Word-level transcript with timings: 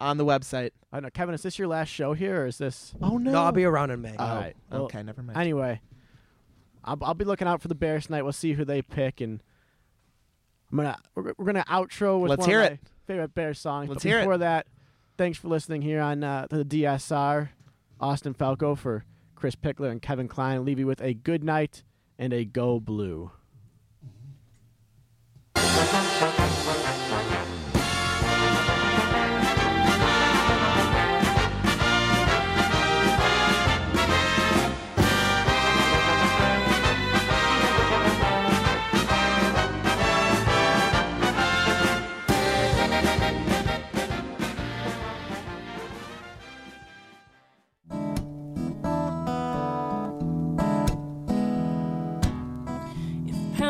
on 0.00 0.16
the 0.16 0.24
website. 0.24 0.70
I 0.92 1.00
know, 1.00 1.10
Kevin. 1.10 1.34
Is 1.34 1.42
this 1.42 1.58
your 1.58 1.68
last 1.68 1.88
show 1.88 2.12
here, 2.14 2.42
or 2.42 2.46
is 2.46 2.58
this? 2.58 2.94
Oh 3.02 3.18
no! 3.18 3.32
No, 3.32 3.42
I'll 3.44 3.52
be 3.52 3.64
around 3.64 3.90
in 3.90 4.00
May. 4.00 4.16
All 4.16 4.36
right. 4.36 4.56
Well, 4.70 4.82
okay, 4.82 5.02
never 5.02 5.22
mind. 5.22 5.38
Anyway, 5.38 5.80
I'll, 6.84 6.98
I'll 7.02 7.14
be 7.14 7.24
looking 7.24 7.48
out 7.48 7.60
for 7.60 7.68
the 7.68 7.74
Bears 7.74 8.06
tonight. 8.06 8.22
We'll 8.22 8.32
see 8.32 8.52
who 8.52 8.64
they 8.64 8.82
pick, 8.82 9.20
and 9.20 9.42
I'm 10.70 10.78
gonna 10.78 10.96
we're, 11.14 11.32
we're 11.36 11.46
gonna 11.46 11.64
outro 11.68 12.20
with 12.20 12.30
Let's 12.30 12.40
one 12.40 12.48
hear 12.48 12.60
of 12.60 12.72
it. 12.72 12.80
my 12.82 12.88
favorite 13.06 13.34
Bears 13.34 13.58
songs. 13.58 13.88
Let's 13.88 14.02
but 14.02 14.08
hear 14.08 14.18
it. 14.18 14.22
before 14.22 14.38
that, 14.38 14.66
thanks 15.16 15.38
for 15.38 15.48
listening 15.48 15.82
here 15.82 16.00
on 16.00 16.22
uh, 16.22 16.46
the 16.48 16.64
DSR. 16.64 17.50
Austin 18.00 18.32
Falco 18.32 18.76
for 18.76 19.04
Chris 19.34 19.56
Pickler 19.56 19.90
and 19.90 20.00
Kevin 20.00 20.28
Klein. 20.28 20.64
Leave 20.64 20.78
you 20.78 20.86
with 20.86 21.00
a 21.00 21.14
good 21.14 21.42
night 21.42 21.82
and 22.18 22.32
a 22.32 22.44
go 22.44 22.78
blue. 22.78 23.32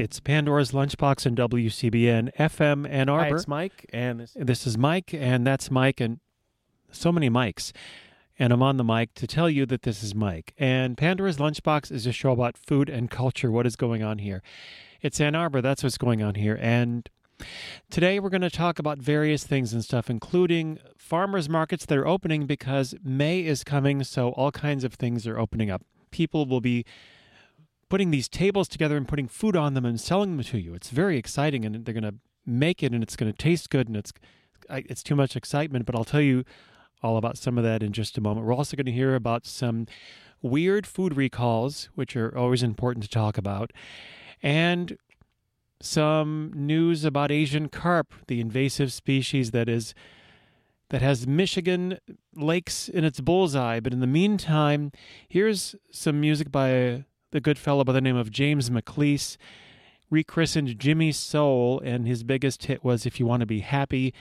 It's 0.00 0.20
Pandora's 0.20 0.70
Lunchbox 0.70 1.26
and 1.26 1.36
WCBN 1.36 2.32
FM 2.36 2.88
Ann 2.88 3.08
Hi, 3.08 3.14
Arbor. 3.14 3.36
it's 3.36 3.48
Mike, 3.48 3.84
and 3.92 4.20
this, 4.20 4.36
This 4.36 4.64
is 4.64 4.78
Mike, 4.78 5.12
and 5.12 5.44
that's 5.44 5.72
Mike, 5.72 6.00
and 6.00 6.20
so 6.92 7.10
many 7.10 7.28
mics. 7.28 7.72
And 8.38 8.52
I'm 8.52 8.62
on 8.62 8.76
the 8.76 8.84
mic 8.84 9.14
to 9.14 9.26
tell 9.26 9.50
you 9.50 9.66
that 9.66 9.82
this 9.82 10.04
is 10.04 10.14
Mike. 10.14 10.54
And 10.56 10.96
Pandora's 10.96 11.38
Lunchbox 11.38 11.90
is 11.90 12.06
a 12.06 12.12
show 12.12 12.30
about 12.30 12.56
food 12.56 12.88
and 12.88 13.10
culture. 13.10 13.50
What 13.50 13.66
is 13.66 13.74
going 13.74 14.04
on 14.04 14.18
here? 14.18 14.40
It's 15.02 15.20
Ann 15.20 15.34
Arbor. 15.34 15.60
That's 15.60 15.82
what's 15.82 15.98
going 15.98 16.22
on 16.22 16.36
here. 16.36 16.56
And 16.60 17.10
today 17.90 18.20
we're 18.20 18.30
going 18.30 18.42
to 18.42 18.50
talk 18.50 18.78
about 18.78 18.98
various 18.98 19.42
things 19.42 19.72
and 19.72 19.82
stuff, 19.82 20.08
including 20.08 20.78
farmers 20.96 21.48
markets 21.48 21.84
that 21.86 21.98
are 21.98 22.06
opening 22.06 22.46
because 22.46 22.94
May 23.02 23.40
is 23.44 23.64
coming. 23.64 24.04
So 24.04 24.28
all 24.30 24.52
kinds 24.52 24.84
of 24.84 24.94
things 24.94 25.26
are 25.26 25.40
opening 25.40 25.72
up. 25.72 25.82
People 26.12 26.46
will 26.46 26.60
be 26.60 26.84
putting 27.88 28.10
these 28.10 28.28
tables 28.28 28.68
together 28.68 28.96
and 28.96 29.08
putting 29.08 29.28
food 29.28 29.56
on 29.56 29.74
them 29.74 29.84
and 29.84 30.00
selling 30.00 30.36
them 30.36 30.44
to 30.44 30.58
you. 30.58 30.74
It's 30.74 30.90
very 30.90 31.16
exciting, 31.16 31.64
and 31.64 31.84
they're 31.84 31.94
going 31.94 32.02
to 32.02 32.14
make 32.46 32.82
it, 32.82 32.92
and 32.92 33.02
it's 33.02 33.16
going 33.16 33.32
to 33.32 33.36
taste 33.36 33.70
good, 33.70 33.88
and 33.88 33.96
it's 33.96 34.12
it's 34.70 35.02
too 35.02 35.16
much 35.16 35.36
excitement. 35.36 35.86
But 35.86 35.94
I'll 35.94 36.04
tell 36.04 36.20
you 36.20 36.44
all 37.02 37.16
about 37.16 37.38
some 37.38 37.58
of 37.58 37.64
that 37.64 37.82
in 37.82 37.92
just 37.92 38.18
a 38.18 38.20
moment. 38.20 38.46
We're 38.46 38.54
also 38.54 38.76
going 38.76 38.86
to 38.86 38.92
hear 38.92 39.14
about 39.14 39.46
some 39.46 39.86
weird 40.42 40.86
food 40.86 41.16
recalls, 41.16 41.88
which 41.94 42.16
are 42.16 42.36
always 42.36 42.62
important 42.62 43.04
to 43.04 43.10
talk 43.10 43.38
about, 43.38 43.72
and 44.42 44.98
some 45.80 46.52
news 46.54 47.04
about 47.04 47.30
Asian 47.30 47.68
carp, 47.68 48.12
the 48.26 48.40
invasive 48.40 48.92
species 48.92 49.52
that 49.52 49.68
is 49.68 49.94
that 50.90 51.02
has 51.02 51.26
Michigan 51.26 51.98
lakes 52.34 52.88
in 52.88 53.04
its 53.04 53.20
bullseye. 53.20 53.78
But 53.78 53.92
in 53.92 54.00
the 54.00 54.06
meantime, 54.06 54.90
here's 55.28 55.74
some 55.90 56.20
music 56.20 56.50
by 56.50 57.04
the 57.30 57.40
good 57.40 57.58
fellow 57.58 57.84
by 57.84 57.92
the 57.92 58.00
name 58.00 58.16
of 58.16 58.30
James 58.30 58.70
McCleese, 58.70 59.36
rechristened 60.10 60.78
Jimmy 60.78 61.12
Soul, 61.12 61.80
and 61.84 62.06
his 62.06 62.22
biggest 62.22 62.64
hit 62.64 62.82
was 62.82 63.04
If 63.04 63.20
You 63.20 63.26
Want 63.26 63.40
to 63.40 63.46
Be 63.46 63.60
Happy. 63.60 64.14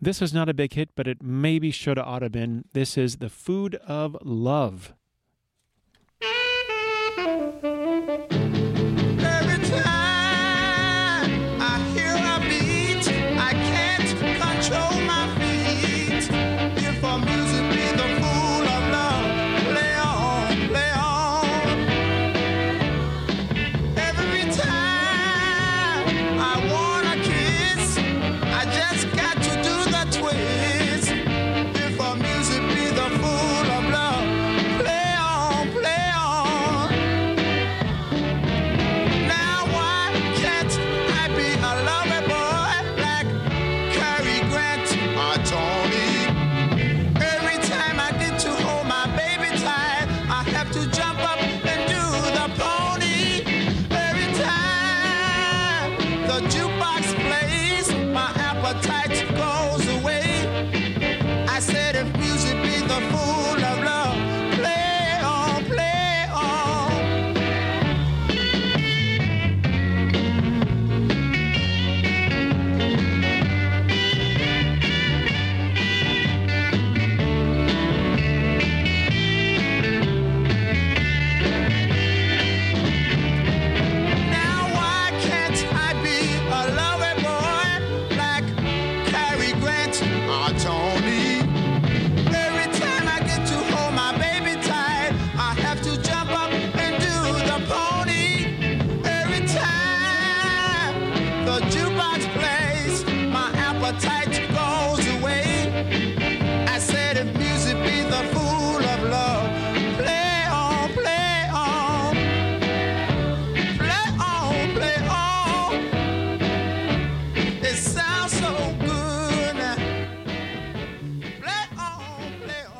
This 0.00 0.20
was 0.20 0.34
not 0.34 0.48
a 0.48 0.54
big 0.54 0.74
hit, 0.74 0.90
but 0.96 1.06
it 1.06 1.22
maybe 1.22 1.70
should 1.70 1.96
have 1.96 2.06
ought 2.06 2.20
to 2.20 2.30
been. 2.30 2.64
This 2.72 2.98
is 2.98 3.16
The 3.16 3.30
Food 3.30 3.76
of 3.86 4.16
Love. 4.22 4.94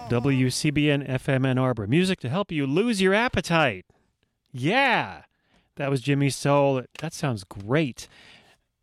WCBN 0.08 1.06
FM 1.06 1.46
Ann 1.46 1.58
Arbor. 1.58 1.86
Music 1.86 2.18
to 2.20 2.30
help 2.30 2.50
you 2.50 2.66
lose 2.66 3.02
your 3.02 3.12
appetite. 3.12 3.84
Yeah. 4.50 5.24
That 5.76 5.90
was 5.90 6.00
Jimmy 6.00 6.30
Soul. 6.30 6.82
That 7.00 7.12
sounds 7.12 7.44
great. 7.44 8.08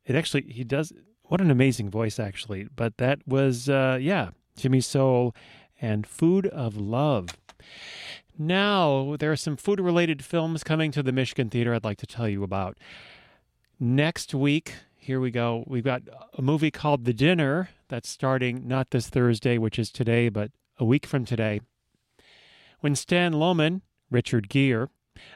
It 0.05 0.15
actually, 0.15 0.43
he 0.43 0.63
does, 0.63 0.93
what 1.23 1.41
an 1.41 1.49
amazing 1.49 1.89
voice, 1.89 2.19
actually. 2.19 2.67
But 2.75 2.97
that 2.97 3.27
was, 3.27 3.67
uh, 3.67 3.97
yeah, 3.99 4.29
Jimmy 4.55 4.81
Soul 4.81 5.35
and 5.81 6.05
Food 6.05 6.45
of 6.47 6.77
Love. 6.77 7.29
Now, 8.37 9.15
there 9.17 9.31
are 9.31 9.35
some 9.35 9.57
food 9.57 9.79
related 9.79 10.23
films 10.23 10.63
coming 10.63 10.91
to 10.91 11.01
the 11.01 11.11
Michigan 11.11 11.49
Theater 11.49 11.73
I'd 11.73 11.83
like 11.83 11.97
to 11.97 12.07
tell 12.07 12.29
you 12.29 12.43
about. 12.43 12.77
Next 13.79 14.35
week, 14.35 14.73
here 14.95 15.19
we 15.19 15.31
go. 15.31 15.63
We've 15.65 15.83
got 15.83 16.03
a 16.37 16.41
movie 16.43 16.71
called 16.71 17.05
The 17.05 17.13
Dinner 17.13 17.69
that's 17.87 18.09
starting 18.09 18.67
not 18.67 18.91
this 18.91 19.09
Thursday, 19.09 19.57
which 19.57 19.79
is 19.79 19.91
today, 19.91 20.29
but 20.29 20.51
a 20.77 20.85
week 20.85 21.05
from 21.05 21.25
today. 21.25 21.61
When 22.79 22.95
Stan 22.95 23.33
Lohman, 23.33 23.81
Richard 24.11 24.49
Gere, 24.49 24.87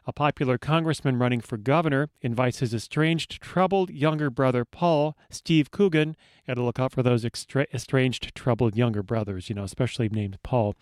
a 0.06 0.13
popular 0.13 0.57
congressman 0.57 1.18
running 1.18 1.41
for 1.41 1.57
governor, 1.57 2.09
invites 2.21 2.59
his 2.59 2.74
estranged, 2.74 3.41
troubled 3.41 3.89
younger 3.89 4.30
brother 4.30 4.65
Paul, 4.65 5.18
Steve 5.30 5.71
Coogan, 5.71 6.15
got 6.45 6.56
to 6.56 6.63
look 6.63 6.80
out 6.80 6.91
for 6.91 7.03
those 7.03 7.24
extra- 7.24 7.68
estranged, 7.74 8.36
troubled 8.36 8.75
younger 8.75 9.03
brothers, 9.03 9.50
you 9.50 9.56
know, 9.56 9.63
especially 9.63 10.09
named 10.09 10.38
Paul, 10.44 10.75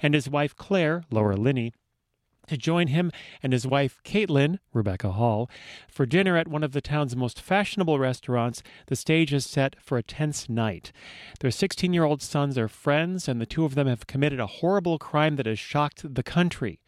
and 0.00 0.14
his 0.14 0.28
wife 0.28 0.54
Claire, 0.54 1.02
Laura 1.10 1.36
Linney, 1.36 1.72
to 2.46 2.56
join 2.56 2.88
him 2.88 3.10
and 3.42 3.52
his 3.52 3.66
wife 3.66 4.00
Caitlin, 4.04 4.58
Rebecca 4.72 5.12
Hall, 5.12 5.50
for 5.88 6.06
dinner 6.06 6.36
at 6.36 6.48
one 6.48 6.62
of 6.62 6.72
the 6.72 6.80
town's 6.80 7.16
most 7.16 7.40
fashionable 7.40 7.98
restaurants. 7.98 8.62
The 8.86 8.96
stage 8.96 9.32
is 9.32 9.46
set 9.46 9.76
for 9.80 9.98
a 9.98 10.02
tense 10.02 10.48
night. 10.48 10.92
Their 11.40 11.50
16 11.50 11.92
year 11.92 12.04
old 12.04 12.22
sons 12.22 12.58
are 12.58 12.68
friends, 12.68 13.28
and 13.28 13.40
the 13.40 13.46
two 13.46 13.64
of 13.64 13.74
them 13.74 13.86
have 13.86 14.06
committed 14.06 14.40
a 14.40 14.46
horrible 14.46 14.98
crime 14.98 15.36
that 15.36 15.46
has 15.46 15.58
shocked 15.58 16.14
the 16.14 16.22
country. 16.22 16.80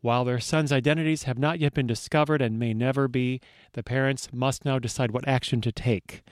While 0.00 0.24
their 0.24 0.40
sons' 0.40 0.72
identities 0.72 1.22
have 1.24 1.38
not 1.38 1.60
yet 1.60 1.74
been 1.74 1.86
discovered 1.86 2.42
and 2.42 2.58
may 2.58 2.74
never 2.74 3.06
be, 3.06 3.40
the 3.74 3.84
parents 3.84 4.28
must 4.32 4.64
now 4.64 4.80
decide 4.80 5.12
what 5.12 5.26
action 5.28 5.60
to 5.60 5.70
take. 5.70 6.22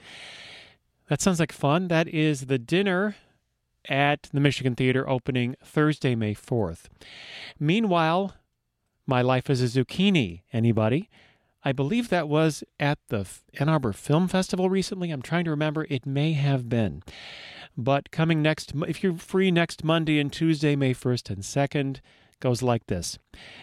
That 1.07 1.21
sounds 1.21 1.39
like 1.39 1.53
fun. 1.53 1.87
That 1.87 2.07
is 2.07 2.47
the 2.47 2.59
dinner 2.59 3.15
at 3.87 4.29
the 4.33 4.39
Michigan 4.39 4.75
Theater 4.75 5.07
opening 5.09 5.55
Thursday, 5.63 6.15
May 6.15 6.33
4th. 6.33 6.85
Meanwhile, 7.59 8.35
My 9.05 9.21
Life 9.21 9.49
as 9.49 9.61
a 9.61 9.65
Zucchini, 9.65 10.41
anybody? 10.53 11.09
I 11.63 11.71
believe 11.71 12.09
that 12.09 12.27
was 12.27 12.63
at 12.79 12.97
the 13.09 13.27
Ann 13.59 13.69
Arbor 13.69 13.93
Film 13.93 14.27
Festival 14.27 14.69
recently. 14.69 15.11
I'm 15.11 15.21
trying 15.21 15.45
to 15.45 15.51
remember. 15.51 15.85
It 15.89 16.05
may 16.05 16.33
have 16.33 16.69
been. 16.69 17.03
But 17.77 18.11
coming 18.11 18.41
next, 18.41 18.73
if 18.87 19.03
you're 19.03 19.15
free 19.15 19.51
next 19.51 19.83
Monday 19.83 20.19
and 20.19 20.33
Tuesday, 20.33 20.75
May 20.75 20.93
1st 20.93 21.29
and 21.29 21.43
2nd, 21.43 21.99
goes 22.39 22.63
like 22.63 22.87
this. 22.87 23.19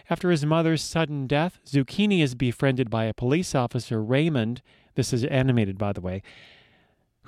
After 0.08 0.30
his 0.30 0.46
mother's 0.46 0.82
sudden 0.82 1.26
death, 1.26 1.58
Zucchini 1.66 2.22
is 2.22 2.36
befriended 2.36 2.88
by 2.88 3.04
a 3.04 3.14
police 3.14 3.54
officer, 3.54 4.00
Raymond. 4.00 4.62
This 4.94 5.12
is 5.12 5.24
animated, 5.24 5.76
by 5.76 5.92
the 5.92 6.00
way 6.00 6.22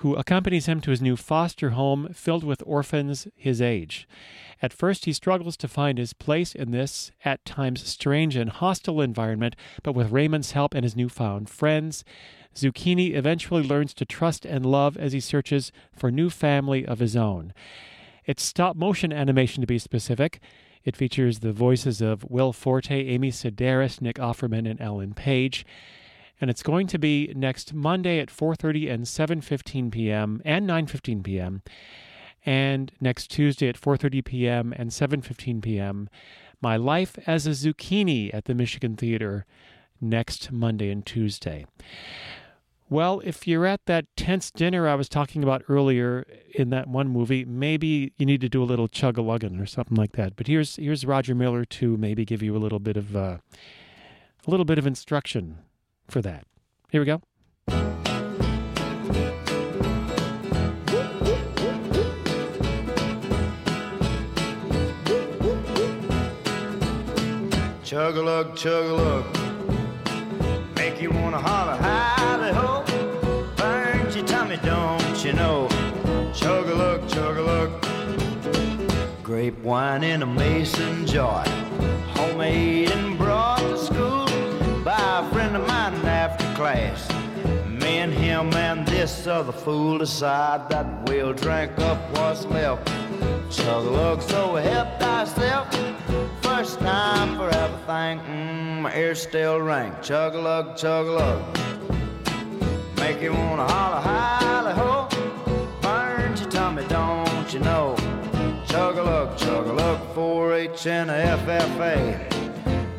who 0.00 0.16
accompanies 0.16 0.64
him 0.64 0.80
to 0.80 0.90
his 0.90 1.02
new 1.02 1.14
foster 1.14 1.70
home 1.70 2.08
filled 2.14 2.42
with 2.42 2.62
orphans 2.64 3.28
his 3.36 3.60
age. 3.60 4.08
At 4.62 4.72
first, 4.72 5.04
he 5.04 5.12
struggles 5.12 5.58
to 5.58 5.68
find 5.68 5.98
his 5.98 6.14
place 6.14 6.54
in 6.54 6.70
this, 6.70 7.12
at 7.22 7.44
times 7.44 7.86
strange 7.86 8.34
and 8.34 8.48
hostile 8.48 9.02
environment, 9.02 9.56
but 9.82 9.92
with 9.92 10.10
Raymond's 10.10 10.52
help 10.52 10.74
and 10.74 10.84
his 10.84 10.96
newfound 10.96 11.50
friends, 11.50 12.02
Zucchini 12.54 13.14
eventually 13.14 13.62
learns 13.62 13.92
to 13.94 14.06
trust 14.06 14.46
and 14.46 14.64
love 14.64 14.96
as 14.96 15.12
he 15.12 15.20
searches 15.20 15.70
for 15.92 16.10
new 16.10 16.30
family 16.30 16.86
of 16.86 16.98
his 16.98 17.14
own. 17.14 17.52
It's 18.24 18.42
stop 18.42 18.76
motion 18.76 19.12
animation 19.12 19.60
to 19.60 19.66
be 19.66 19.78
specific. 19.78 20.40
It 20.82 20.96
features 20.96 21.40
the 21.40 21.52
voices 21.52 22.00
of 22.00 22.24
Will 22.24 22.54
Forte, 22.54 23.06
Amy 23.06 23.30
Sedaris, 23.30 24.00
Nick 24.00 24.16
Offerman, 24.16 24.68
and 24.68 24.80
Ellen 24.80 25.12
Page 25.12 25.66
and 26.40 26.48
it's 26.48 26.62
going 26.62 26.86
to 26.88 26.98
be 26.98 27.32
next 27.36 27.74
Monday 27.74 28.18
at 28.18 28.28
4:30 28.28 28.90
and 28.90 29.04
7:15 29.04 29.90
p.m. 29.92 30.40
and 30.44 30.68
9:15 30.68 31.22
p.m. 31.22 31.62
and 32.44 32.92
next 33.00 33.30
Tuesday 33.30 33.68
at 33.68 33.80
4:30 33.80 34.24
p.m. 34.24 34.74
and 34.76 34.90
7:15 34.90 35.62
p.m. 35.62 36.08
My 36.60 36.76
Life 36.76 37.18
as 37.26 37.46
a 37.46 37.50
Zucchini 37.50 38.32
at 38.32 38.44
the 38.46 38.54
Michigan 38.54 38.96
Theater 38.96 39.46
next 40.00 40.50
Monday 40.50 40.90
and 40.90 41.04
Tuesday. 41.04 41.66
Well, 42.88 43.20
if 43.24 43.46
you're 43.46 43.66
at 43.66 43.86
that 43.86 44.06
tense 44.16 44.50
dinner 44.50 44.88
I 44.88 44.96
was 44.96 45.08
talking 45.08 45.44
about 45.44 45.62
earlier 45.68 46.26
in 46.52 46.70
that 46.70 46.88
one 46.88 47.08
movie, 47.08 47.44
maybe 47.44 48.12
you 48.16 48.26
need 48.26 48.40
to 48.40 48.48
do 48.48 48.62
a 48.62 48.64
little 48.64 48.88
chug 48.88 49.16
a 49.16 49.22
lugging 49.22 49.60
or 49.60 49.66
something 49.66 49.96
like 49.96 50.12
that. 50.12 50.34
But 50.34 50.48
here's 50.48 50.76
here's 50.76 51.04
Roger 51.04 51.34
Miller 51.34 51.64
to 51.66 51.96
maybe 51.96 52.24
give 52.24 52.42
you 52.42 52.56
a 52.56 52.58
little 52.58 52.80
bit 52.80 52.96
of 52.96 53.14
uh, 53.14 53.38
a 54.46 54.50
little 54.50 54.64
bit 54.64 54.78
of 54.78 54.86
instruction 54.86 55.58
for 56.10 56.20
that. 56.22 56.44
Here 56.90 57.00
we 57.00 57.06
go. 57.06 57.22
Chug 67.84 68.16
a 68.16 68.22
lug, 68.22 68.56
chug 68.56 68.86
a 68.86 68.94
lug. 68.94 69.24
Make 70.76 71.00
you 71.02 71.10
wanna 71.10 71.38
holler, 71.38 71.76
howdy 71.76 72.52
ho. 72.54 72.84
Burns 73.56 74.14
your 74.14 74.26
tummy, 74.26 74.58
don't 74.58 75.24
you 75.24 75.32
know? 75.32 75.68
Chug 76.32 76.68
a 76.68 76.74
lug, 76.74 77.08
chug 77.08 77.36
a 77.36 77.42
lug. 77.42 77.86
Grape 79.22 79.58
wine 79.58 80.04
in 80.04 80.22
a 80.22 80.26
mason 80.26 81.06
jar. 81.06 81.44
Homemade 82.14 82.90
and 82.92 83.18
brought 83.18 83.58
to 83.58 83.76
school 83.76 84.29
after 85.56 86.54
class. 86.54 87.08
Me 87.66 87.98
and 87.98 88.12
him 88.12 88.54
and 88.54 88.86
this 88.86 89.26
other 89.26 89.52
fool 89.52 89.98
decide 89.98 90.68
that 90.70 91.08
we'll 91.08 91.32
drink 91.32 91.76
up 91.78 91.98
what's 92.16 92.44
left. 92.46 92.86
Chug 93.50 93.86
a 93.86 93.90
lug, 93.90 94.22
so 94.22 94.54
we 94.54 94.62
help 94.62 95.00
thyself. 95.00 95.68
First 96.40 96.78
time 96.78 97.36
for 97.36 97.50
everything, 97.50 98.20
mm, 98.20 98.82
my 98.82 98.94
ears 98.94 99.22
still 99.22 99.58
ring. 99.60 99.92
Chug 100.02 100.34
a 100.34 100.40
lug, 100.40 100.76
chug 100.76 101.06
a 101.06 101.12
lug. 101.12 101.58
Make 102.96 103.20
you 103.20 103.32
wanna 103.32 103.66
holler, 103.66 104.00
holler, 104.00 104.72
ho. 104.72 105.08
Burns 105.82 106.42
your 106.42 106.50
tummy, 106.50 106.84
don't 106.84 107.52
you 107.52 107.60
know? 107.60 107.96
Chug 108.68 108.98
a 108.98 109.02
lug, 109.02 109.36
chug 109.36 109.66
a 109.66 109.72
lug, 109.72 110.14
4 110.14 110.54
H 110.54 110.86
and 110.86 111.10
FFA. 111.10 112.20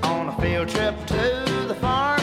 On 0.03 0.27
a 0.27 0.41
field 0.41 0.67
trip 0.67 0.95
to 1.07 1.65
the 1.67 1.75
farm, 1.75 2.20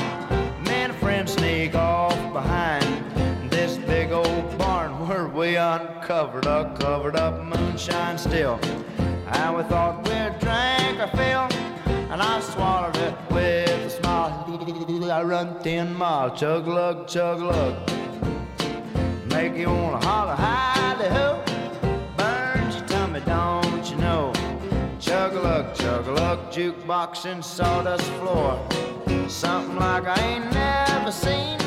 we 5.49 5.56
uncovered 5.56 6.45
a 6.45 6.71
covered 6.79 7.17
up 7.17 7.43
moonshine 7.43 8.19
still. 8.19 8.61
And 9.29 9.56
we 9.56 9.62
thought 9.62 9.97
we'd 10.06 10.39
drink 10.45 11.00
our 11.00 11.11
fill, 11.17 11.49
and 12.12 12.21
I 12.21 12.41
swallowed 12.41 12.97
it 12.97 13.15
with 13.31 13.71
a 13.71 13.89
smile. 13.89 15.11
I 15.11 15.23
run 15.23 15.59
ten 15.62 15.95
miles, 15.95 16.39
chug 16.39 16.67
lug, 16.67 17.09
chug 17.09 17.41
lug. 17.41 17.75
Make 19.31 19.56
you 19.56 19.69
wanna 19.69 20.05
holler, 20.05 20.35
howdy 20.35 21.09
ho. 21.17 21.43
Burns 22.19 22.77
your 22.77 22.87
tummy, 22.87 23.21
don't 23.21 23.91
you 23.91 23.97
know? 23.97 24.33
Chug 25.00 25.33
lug, 25.33 25.75
chug 25.75 26.09
lug, 26.09 26.38
jukebox 26.52 27.25
and 27.25 27.43
sawdust 27.43 28.11
floor. 28.21 28.52
Something 29.28 29.76
like 29.76 30.05
I 30.07 30.21
ain't 30.31 30.52
never 30.52 31.11
seen. 31.11 31.59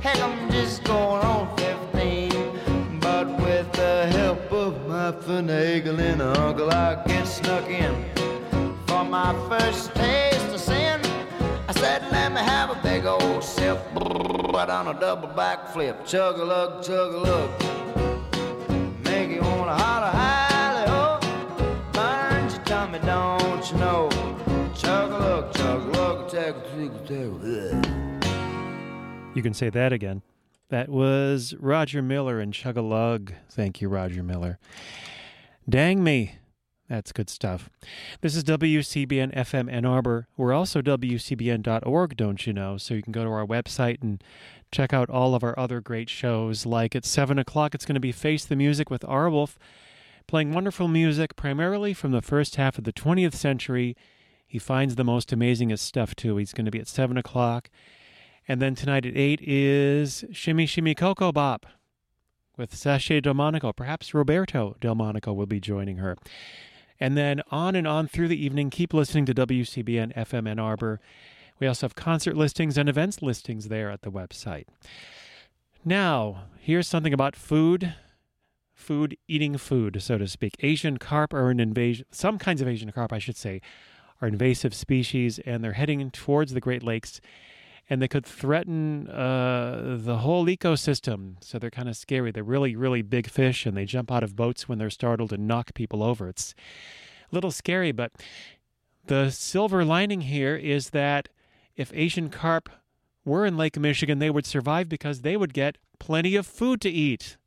Heck, 0.00 0.20
I'm 0.20 0.50
just 0.50 0.82
going 0.82 1.22
on 1.22 1.56
15. 1.58 1.79
The 3.80 4.06
help 4.18 4.52
of 4.52 4.86
my 4.86 5.10
finagling 5.10 6.20
uncle, 6.20 6.70
I 6.70 7.02
get 7.06 7.26
snuck 7.26 7.66
in. 7.70 7.94
For 8.86 9.04
my 9.04 9.32
first 9.48 9.94
taste 9.94 10.52
of 10.52 10.60
sin, 10.60 11.00
I 11.66 11.72
said, 11.72 12.02
let 12.12 12.30
me 12.30 12.40
have 12.40 12.68
a 12.68 12.78
big 12.82 13.06
old 13.06 13.42
sip. 13.42 13.78
Right 13.94 14.68
on 14.68 14.88
a 14.88 15.00
double 15.00 15.28
backflip. 15.28 16.04
Chug 16.04 16.38
a 16.38 16.44
lug, 16.44 16.84
chug 16.84 17.14
a 17.14 17.20
lug. 17.28 17.50
Make 19.02 19.30
you 19.30 19.40
wanna 19.40 19.76
holler, 19.82 20.12
holler, 20.22 20.86
ho. 20.94 21.18
Burns 21.94 22.56
your 22.56 22.64
tummy, 22.64 22.98
don't 22.98 23.64
you 23.70 23.78
know? 23.78 24.10
Chug 24.74 25.10
a 25.10 25.18
lug, 25.26 25.54
chug 25.54 25.80
a 25.88 25.90
lug, 25.98 26.28
take 26.28 26.54
a. 26.54 27.80
You 29.34 29.42
can 29.42 29.54
say 29.54 29.70
that 29.70 29.94
again. 29.94 30.20
That 30.70 30.88
was 30.88 31.54
Roger 31.58 32.00
Miller 32.00 32.38
and 32.38 32.54
Chug 32.54 32.76
a 32.76 32.82
Lug. 32.82 33.32
Thank 33.50 33.80
you, 33.80 33.88
Roger 33.88 34.22
Miller. 34.22 34.60
Dang 35.68 36.04
me. 36.04 36.36
That's 36.88 37.10
good 37.10 37.28
stuff. 37.28 37.68
This 38.20 38.36
is 38.36 38.44
WCBN 38.44 39.34
FM 39.34 39.70
Ann 39.70 39.84
Arbor. 39.84 40.28
We're 40.36 40.52
also 40.52 40.80
WCBN.org, 40.80 42.16
don't 42.16 42.46
you 42.46 42.52
know? 42.52 42.78
So 42.78 42.94
you 42.94 43.02
can 43.02 43.12
go 43.12 43.24
to 43.24 43.30
our 43.30 43.44
website 43.44 44.00
and 44.00 44.22
check 44.70 44.92
out 44.92 45.10
all 45.10 45.34
of 45.34 45.42
our 45.42 45.58
other 45.58 45.80
great 45.80 46.08
shows. 46.08 46.64
Like 46.64 46.94
at 46.94 47.04
7 47.04 47.36
o'clock, 47.36 47.74
it's 47.74 47.84
going 47.84 47.94
to 47.94 48.00
be 48.00 48.12
Face 48.12 48.44
the 48.44 48.54
Music 48.54 48.90
with 48.90 49.02
Arwolf, 49.02 49.56
playing 50.28 50.52
wonderful 50.52 50.86
music 50.86 51.34
primarily 51.34 51.92
from 51.94 52.12
the 52.12 52.22
first 52.22 52.54
half 52.54 52.78
of 52.78 52.84
the 52.84 52.92
20th 52.92 53.34
century. 53.34 53.96
He 54.46 54.60
finds 54.60 54.94
the 54.94 55.04
most 55.04 55.30
amazingest 55.30 55.80
stuff, 55.80 56.14
too. 56.14 56.36
He's 56.36 56.52
going 56.52 56.64
to 56.64 56.70
be 56.70 56.80
at 56.80 56.88
7 56.88 57.16
o'clock. 57.16 57.70
And 58.50 58.60
then 58.60 58.74
tonight 58.74 59.06
at 59.06 59.16
8 59.16 59.38
is 59.44 60.24
Shimmy 60.32 60.66
Shimmy 60.66 60.96
Coco 60.96 61.30
Bop 61.30 61.66
with 62.56 62.74
Sasha 62.74 63.20
Delmonico. 63.20 63.72
Perhaps 63.72 64.12
Roberto 64.12 64.74
Delmonico 64.80 65.32
will 65.32 65.46
be 65.46 65.60
joining 65.60 65.98
her. 65.98 66.16
And 66.98 67.16
then 67.16 67.42
on 67.52 67.76
and 67.76 67.86
on 67.86 68.08
through 68.08 68.26
the 68.26 68.44
evening, 68.44 68.70
keep 68.70 68.92
listening 68.92 69.24
to 69.26 69.34
WCBN 69.34 70.16
FM 70.16 70.48
Ann 70.48 70.58
Arbor. 70.58 70.98
We 71.60 71.68
also 71.68 71.86
have 71.86 71.94
concert 71.94 72.36
listings 72.36 72.76
and 72.76 72.88
events 72.88 73.22
listings 73.22 73.68
there 73.68 73.88
at 73.88 74.02
the 74.02 74.10
website. 74.10 74.64
Now, 75.84 76.46
here's 76.58 76.88
something 76.88 77.14
about 77.14 77.36
food. 77.36 77.94
food 78.74 79.16
eating 79.28 79.58
food, 79.58 80.02
so 80.02 80.18
to 80.18 80.26
speak. 80.26 80.56
Asian 80.58 80.96
carp 80.96 81.32
are 81.32 81.50
an 81.50 81.60
invasion, 81.60 82.04
some 82.10 82.36
kinds 82.36 82.60
of 82.60 82.66
Asian 82.66 82.90
carp, 82.90 83.12
I 83.12 83.20
should 83.20 83.36
say, 83.36 83.60
are 84.20 84.26
invasive 84.26 84.74
species, 84.74 85.38
and 85.38 85.62
they're 85.62 85.74
heading 85.74 86.10
towards 86.10 86.52
the 86.52 86.60
Great 86.60 86.82
Lakes, 86.82 87.20
and 87.90 88.00
they 88.00 88.06
could 88.06 88.24
threaten 88.24 89.08
uh, 89.08 89.96
the 89.98 90.18
whole 90.18 90.46
ecosystem. 90.46 91.34
So 91.40 91.58
they're 91.58 91.70
kind 91.70 91.88
of 91.88 91.96
scary. 91.96 92.30
They're 92.30 92.44
really, 92.44 92.76
really 92.76 93.02
big 93.02 93.28
fish, 93.28 93.66
and 93.66 93.76
they 93.76 93.84
jump 93.84 94.12
out 94.12 94.22
of 94.22 94.36
boats 94.36 94.68
when 94.68 94.78
they're 94.78 94.90
startled 94.90 95.32
and 95.32 95.48
knock 95.48 95.74
people 95.74 96.04
over. 96.04 96.28
It's 96.28 96.54
a 97.30 97.34
little 97.34 97.50
scary, 97.50 97.90
but 97.90 98.12
the 99.06 99.30
silver 99.30 99.84
lining 99.84 100.20
here 100.20 100.54
is 100.54 100.90
that 100.90 101.28
if 101.74 101.90
Asian 101.92 102.30
carp 102.30 102.70
were 103.24 103.44
in 103.44 103.56
Lake 103.56 103.76
Michigan, 103.76 104.20
they 104.20 104.30
would 104.30 104.46
survive 104.46 104.88
because 104.88 105.22
they 105.22 105.36
would 105.36 105.52
get 105.52 105.76
plenty 105.98 106.36
of 106.36 106.46
food 106.46 106.80
to 106.82 106.88
eat. 106.88 107.38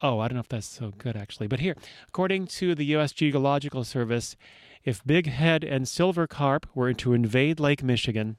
Oh, 0.00 0.18
I 0.18 0.28
don't 0.28 0.34
know 0.34 0.40
if 0.40 0.48
that's 0.48 0.66
so 0.66 0.92
good 0.96 1.14
actually. 1.14 1.46
But 1.46 1.60
here, 1.60 1.76
according 2.08 2.46
to 2.46 2.74
the 2.74 2.86
U.S. 2.86 3.12
Geological 3.12 3.84
Service, 3.84 4.34
if 4.82 5.04
big 5.04 5.26
head 5.26 5.62
and 5.62 5.86
silver 5.86 6.26
carp 6.26 6.66
were 6.74 6.92
to 6.94 7.12
invade 7.12 7.60
Lake 7.60 7.82
Michigan, 7.84 8.36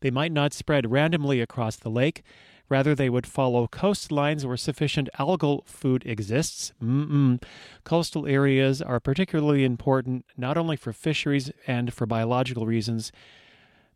they 0.00 0.10
might 0.10 0.32
not 0.32 0.52
spread 0.52 0.90
randomly 0.90 1.40
across 1.40 1.76
the 1.76 1.90
lake. 1.90 2.22
Rather, 2.68 2.94
they 2.94 3.10
would 3.10 3.26
follow 3.26 3.66
coastlines 3.66 4.44
where 4.44 4.56
sufficient 4.56 5.10
algal 5.18 5.66
food 5.66 6.02
exists. 6.06 6.72
Mm-mm. 6.82 7.42
Coastal 7.84 8.26
areas 8.26 8.80
are 8.80 9.00
particularly 9.00 9.64
important 9.64 10.24
not 10.36 10.56
only 10.56 10.76
for 10.76 10.92
fisheries 10.92 11.50
and 11.66 11.92
for 11.92 12.06
biological 12.06 12.64
reasons, 12.64 13.12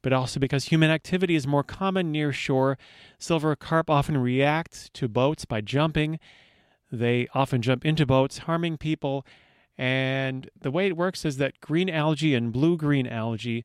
but 0.02 0.12
also 0.12 0.38
because 0.38 0.66
human 0.66 0.90
activity 0.90 1.34
is 1.34 1.46
more 1.46 1.64
common 1.64 2.12
near 2.12 2.32
shore. 2.32 2.78
Silver 3.18 3.56
carp 3.56 3.88
often 3.88 4.18
react 4.18 4.92
to 4.94 5.08
boats 5.08 5.44
by 5.44 5.60
jumping. 5.60 6.18
They 6.92 7.26
often 7.34 7.62
jump 7.62 7.84
into 7.84 8.06
boats, 8.06 8.38
harming 8.38 8.78
people. 8.78 9.26
And 9.76 10.50
the 10.60 10.70
way 10.70 10.86
it 10.88 10.96
works 10.96 11.24
is 11.24 11.36
that 11.38 11.60
green 11.60 11.88
algae 11.88 12.34
and 12.34 12.52
blue 12.52 12.76
green 12.76 13.06
algae 13.06 13.64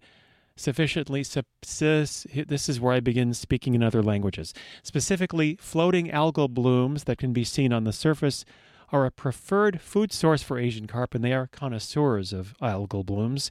sufficiently 0.55 1.23
subsist. 1.23 2.27
This 2.47 2.69
is 2.69 2.79
where 2.79 2.93
I 2.93 2.99
begin 2.99 3.33
speaking 3.33 3.75
in 3.75 3.83
other 3.83 4.03
languages. 4.03 4.53
Specifically, 4.83 5.57
floating 5.59 6.07
algal 6.07 6.49
blooms 6.49 7.05
that 7.05 7.17
can 7.17 7.33
be 7.33 7.43
seen 7.43 7.73
on 7.73 7.83
the 7.83 7.93
surface 7.93 8.45
are 8.91 9.05
a 9.05 9.11
preferred 9.11 9.81
food 9.81 10.13
source 10.13 10.43
for 10.43 10.59
Asian 10.59 10.85
carp, 10.85 11.15
and 11.15 11.23
they 11.23 11.33
are 11.33 11.47
connoisseurs 11.47 12.31
of 12.31 12.53
algal 12.61 13.05
blooms. 13.05 13.49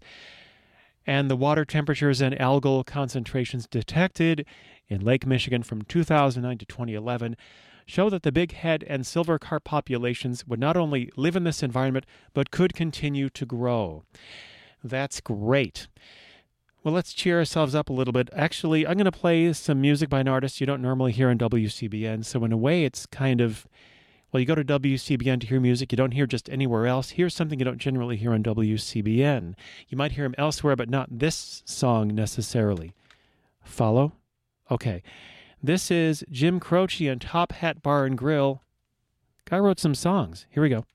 And 1.04 1.28
the 1.28 1.36
water 1.36 1.64
temperatures 1.64 2.20
and 2.20 2.34
algal 2.36 2.86
concentrations 2.86 3.66
detected 3.66 4.46
in 4.86 5.00
Lake 5.00 5.26
Michigan 5.26 5.64
from 5.64 5.82
2009 5.82 6.58
to 6.58 6.66
2011 6.66 7.36
show 7.84 8.08
that 8.08 8.22
the 8.22 8.30
big 8.30 8.52
head 8.52 8.84
and 8.86 9.04
silver 9.04 9.40
carp 9.40 9.64
populations 9.64 10.46
would 10.46 10.60
not 10.60 10.76
only 10.76 11.10
live 11.16 11.34
in 11.34 11.42
this 11.42 11.64
environment, 11.64 12.06
but 12.32 12.52
could 12.52 12.74
continue 12.74 13.28
to 13.28 13.44
grow. 13.44 14.04
That's 14.84 15.20
great. 15.20 15.88
Well, 16.84 16.94
let's 16.94 17.12
cheer 17.12 17.38
ourselves 17.38 17.74
up 17.74 17.90
a 17.90 17.92
little 17.92 18.12
bit. 18.12 18.28
Actually, 18.32 18.86
I'm 18.86 18.94
going 18.94 19.04
to 19.04 19.12
play 19.12 19.52
some 19.52 19.80
music 19.80 20.08
by 20.08 20.20
an 20.20 20.28
artist 20.28 20.60
you 20.60 20.66
don't 20.66 20.82
normally 20.82 21.12
hear 21.12 21.30
on 21.30 21.38
WCBN. 21.38 22.24
So, 22.24 22.44
in 22.44 22.52
a 22.52 22.56
way, 22.56 22.84
it's 22.84 23.06
kind 23.06 23.40
of 23.40 23.68
well, 24.32 24.40
you 24.40 24.46
go 24.46 24.54
to 24.54 24.64
WCBN 24.64 25.40
to 25.42 25.46
hear 25.46 25.60
music 25.60 25.92
you 25.92 25.96
don't 25.96 26.12
hear 26.12 26.26
just 26.26 26.48
anywhere 26.48 26.86
else. 26.86 27.10
Here's 27.10 27.34
something 27.34 27.58
you 27.58 27.66
don't 27.66 27.78
generally 27.78 28.16
hear 28.16 28.32
on 28.32 28.42
WCBN. 28.42 29.54
You 29.88 29.98
might 29.98 30.12
hear 30.12 30.24
him 30.24 30.34
elsewhere, 30.38 30.74
but 30.74 30.88
not 30.88 31.08
this 31.10 31.62
song 31.66 32.14
necessarily. 32.14 32.94
Follow? 33.62 34.12
Okay. 34.70 35.02
This 35.62 35.90
is 35.90 36.24
Jim 36.30 36.60
Croce 36.60 37.06
and 37.06 37.20
Top 37.20 37.52
Hat 37.52 37.82
Bar 37.82 38.06
and 38.06 38.16
Grill. 38.16 38.62
Guy 39.44 39.58
wrote 39.58 39.78
some 39.78 39.94
songs. 39.94 40.46
Here 40.48 40.62
we 40.62 40.70
go. 40.70 40.86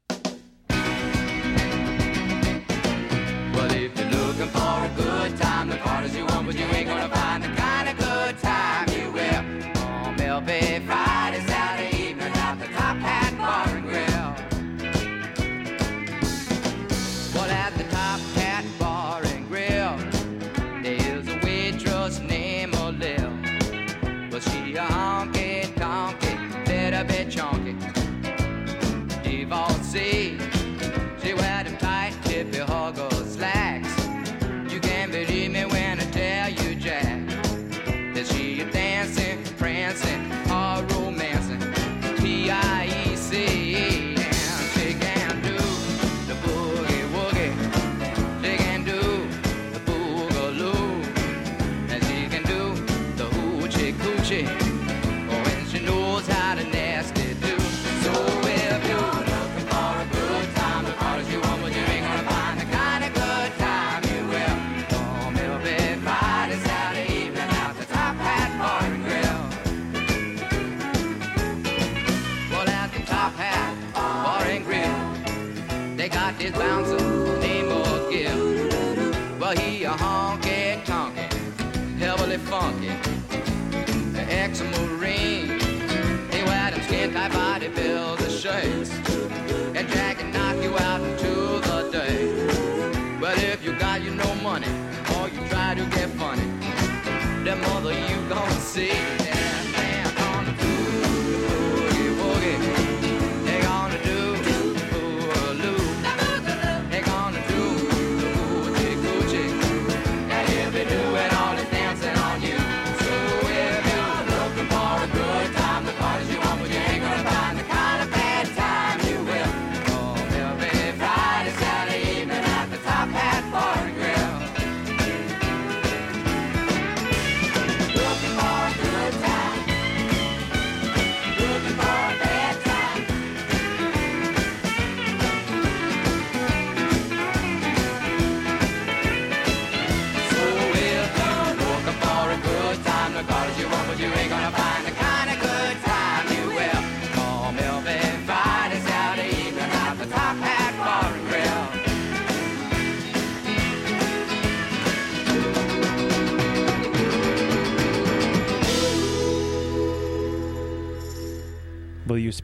Mother 97.62 97.94
you 97.94 98.18
gonna 98.30 98.52
see. 98.60 99.37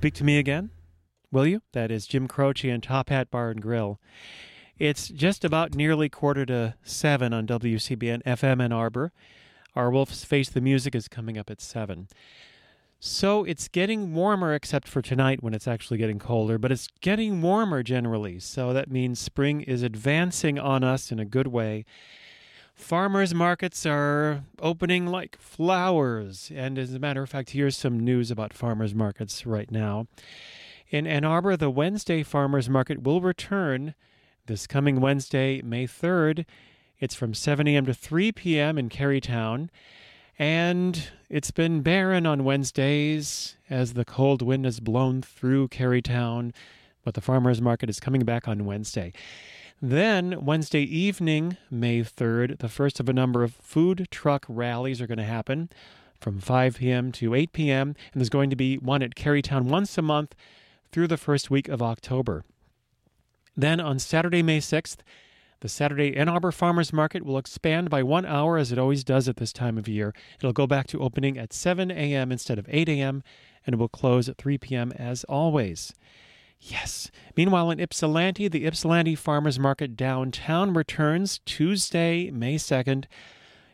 Speak 0.04 0.16
to 0.16 0.26
me 0.26 0.38
again? 0.38 0.70
Will 1.32 1.48
you? 1.48 1.62
That 1.72 1.90
is 1.90 2.06
Jim 2.06 2.28
Croce 2.28 2.70
and 2.70 2.84
Top 2.84 3.08
Hat 3.08 3.32
Bar 3.32 3.52
and 3.52 3.62
Grill. 3.62 4.02
It's 4.78 5.08
just 5.08 5.46
about 5.46 5.76
nearly 5.76 6.10
quarter 6.10 6.46
to 6.48 6.76
seven 6.84 7.32
on 7.32 7.48
WCBN 7.48 8.22
FM 8.24 8.62
Ann 8.62 8.74
Arbor. 8.74 9.14
Arwolf's 9.78 10.26
Face 10.26 10.50
the 10.50 10.60
Music 10.60 10.94
is 10.94 11.08
coming 11.08 11.38
up 11.38 11.50
at 11.50 11.62
seven. 11.62 12.10
So 13.00 13.46
it's 13.46 13.70
getting 13.70 14.14
warmer, 14.14 14.54
except 14.54 14.90
for 14.90 15.02
tonight 15.02 15.42
when 15.42 15.54
it's 15.54 15.70
actually 15.70 16.00
getting 16.00 16.20
colder, 16.20 16.58
but 16.58 16.74
it's 16.74 16.90
getting 17.00 17.42
warmer 17.42 17.82
generally. 17.82 18.40
So 18.40 18.74
that 18.74 18.92
means 18.92 19.22
spring 19.22 19.62
is 19.62 19.84
advancing 19.84 20.60
on 20.60 20.84
us 20.84 21.14
in 21.14 21.20
a 21.20 21.24
good 21.24 21.48
way. 21.48 21.86
Farmers 22.74 23.34
markets 23.34 23.86
are 23.86 24.44
opening 24.60 25.08
like 25.08 25.38
flowers. 25.40 26.52
And 26.54 26.78
as 26.78 26.94
a 26.94 27.00
matter 27.00 27.24
of 27.24 27.30
fact, 27.30 27.52
here's 27.52 27.78
some 27.78 28.00
news 28.00 28.32
about 28.32 28.54
farmers 28.54 28.96
markets 28.96 29.46
right 29.46 29.72
now. 29.72 30.08
In 30.90 31.08
Ann 31.08 31.24
Arbor, 31.24 31.56
the 31.56 31.70
Wednesday 31.70 32.24
farmers 32.24 32.70
market 32.70 33.04
will 33.04 33.22
return 33.22 33.96
this 34.48 34.68
coming 34.68 35.00
Wednesday, 35.00 35.62
May 35.62 35.88
3rd. 35.88 36.46
It's 37.00 37.16
from 37.16 37.34
7 37.34 37.68
a.m. 37.68 37.86
to 37.86 37.94
3 37.94 38.32
p.m. 38.32 38.78
in 38.78 38.90
Kerrytown. 38.90 39.70
And 40.38 41.10
it's 41.30 41.52
been 41.52 41.82
barren 41.82 42.26
on 42.26 42.44
Wednesdays 42.44 43.56
as 43.70 43.94
the 43.94 44.06
cold 44.06 44.42
wind 44.42 44.66
has 44.66 44.80
blown 44.80 45.22
through 45.22 45.68
Kerrytown, 45.70 46.54
but 47.04 47.14
the 47.14 47.22
farmers 47.22 47.62
market 47.62 47.90
is 47.90 48.00
coming 48.00 48.24
back 48.24 48.48
on 48.48 48.66
Wednesday. 48.66 49.14
Then, 49.86 50.46
Wednesday 50.46 50.84
evening, 50.84 51.58
May 51.70 52.04
3rd, 52.04 52.60
the 52.60 52.70
first 52.70 53.02
of 53.02 53.10
a 53.10 53.14
number 53.14 53.44
of 53.44 53.56
food 53.56 54.08
truck 54.10 54.46
rallies 54.48 55.02
are 55.02 55.08
going 55.08 55.18
to 55.18 55.26
happen 55.26 55.70
from 56.22 56.40
5 56.40 56.78
p.m. 56.78 57.12
to 57.12 57.36
8 57.36 57.52
p.m., 57.52 57.88
and 58.14 58.22
there's 58.22 58.30
going 58.30 58.50
to 58.50 58.56
be 58.56 58.78
one 58.78 59.04
at 59.04 59.16
Kerrytown 59.16 59.64
once 59.64 59.98
a 59.98 60.02
month 60.02 60.36
through 60.94 61.08
the 61.08 61.18
first 61.18 61.52
week 61.52 61.68
of 61.68 61.82
October. 61.82 62.46
Then 63.58 63.82
on 63.82 64.00
Saturday, 64.00 64.42
May 64.42 64.60
6th, 64.60 65.00
the 65.60 65.68
Saturday 65.68 66.16
Ann 66.16 66.30
Arbor 66.30 66.54
Farmers 66.54 66.94
Market 66.94 67.26
will 67.26 67.38
expand 67.38 67.90
by 67.90 68.04
one 68.04 68.26
hour 68.26 68.58
as 68.58 68.72
it 68.72 68.80
always 68.80 69.04
does 69.04 69.28
at 69.28 69.36
this 69.36 69.52
time 69.52 69.78
of 69.78 69.90
year. 69.90 70.14
It'll 70.38 70.54
go 70.54 70.66
back 70.66 70.88
to 70.88 71.02
opening 71.02 71.38
at 71.38 71.52
7 71.52 71.92
a.m. 71.92 72.32
instead 72.32 72.58
of 72.58 72.70
8 72.70 72.88
a.m., 72.88 73.22
and 73.68 73.74
it 73.74 73.78
will 73.80 73.90
close 73.90 74.30
at 74.30 74.38
3 74.38 74.58
p.m. 74.60 74.94
as 74.94 75.26
always. 75.26 75.92
Yes. 76.66 77.12
Meanwhile, 77.36 77.72
in 77.72 77.80
Ypsilanti, 77.80 78.48
the 78.48 78.66
Ypsilanti 78.66 79.16
Farmers 79.16 79.60
Market 79.60 79.98
downtown 79.98 80.74
returns 80.74 81.42
Tuesday, 81.46 82.32
May 82.32 82.56
2nd. 82.56 83.06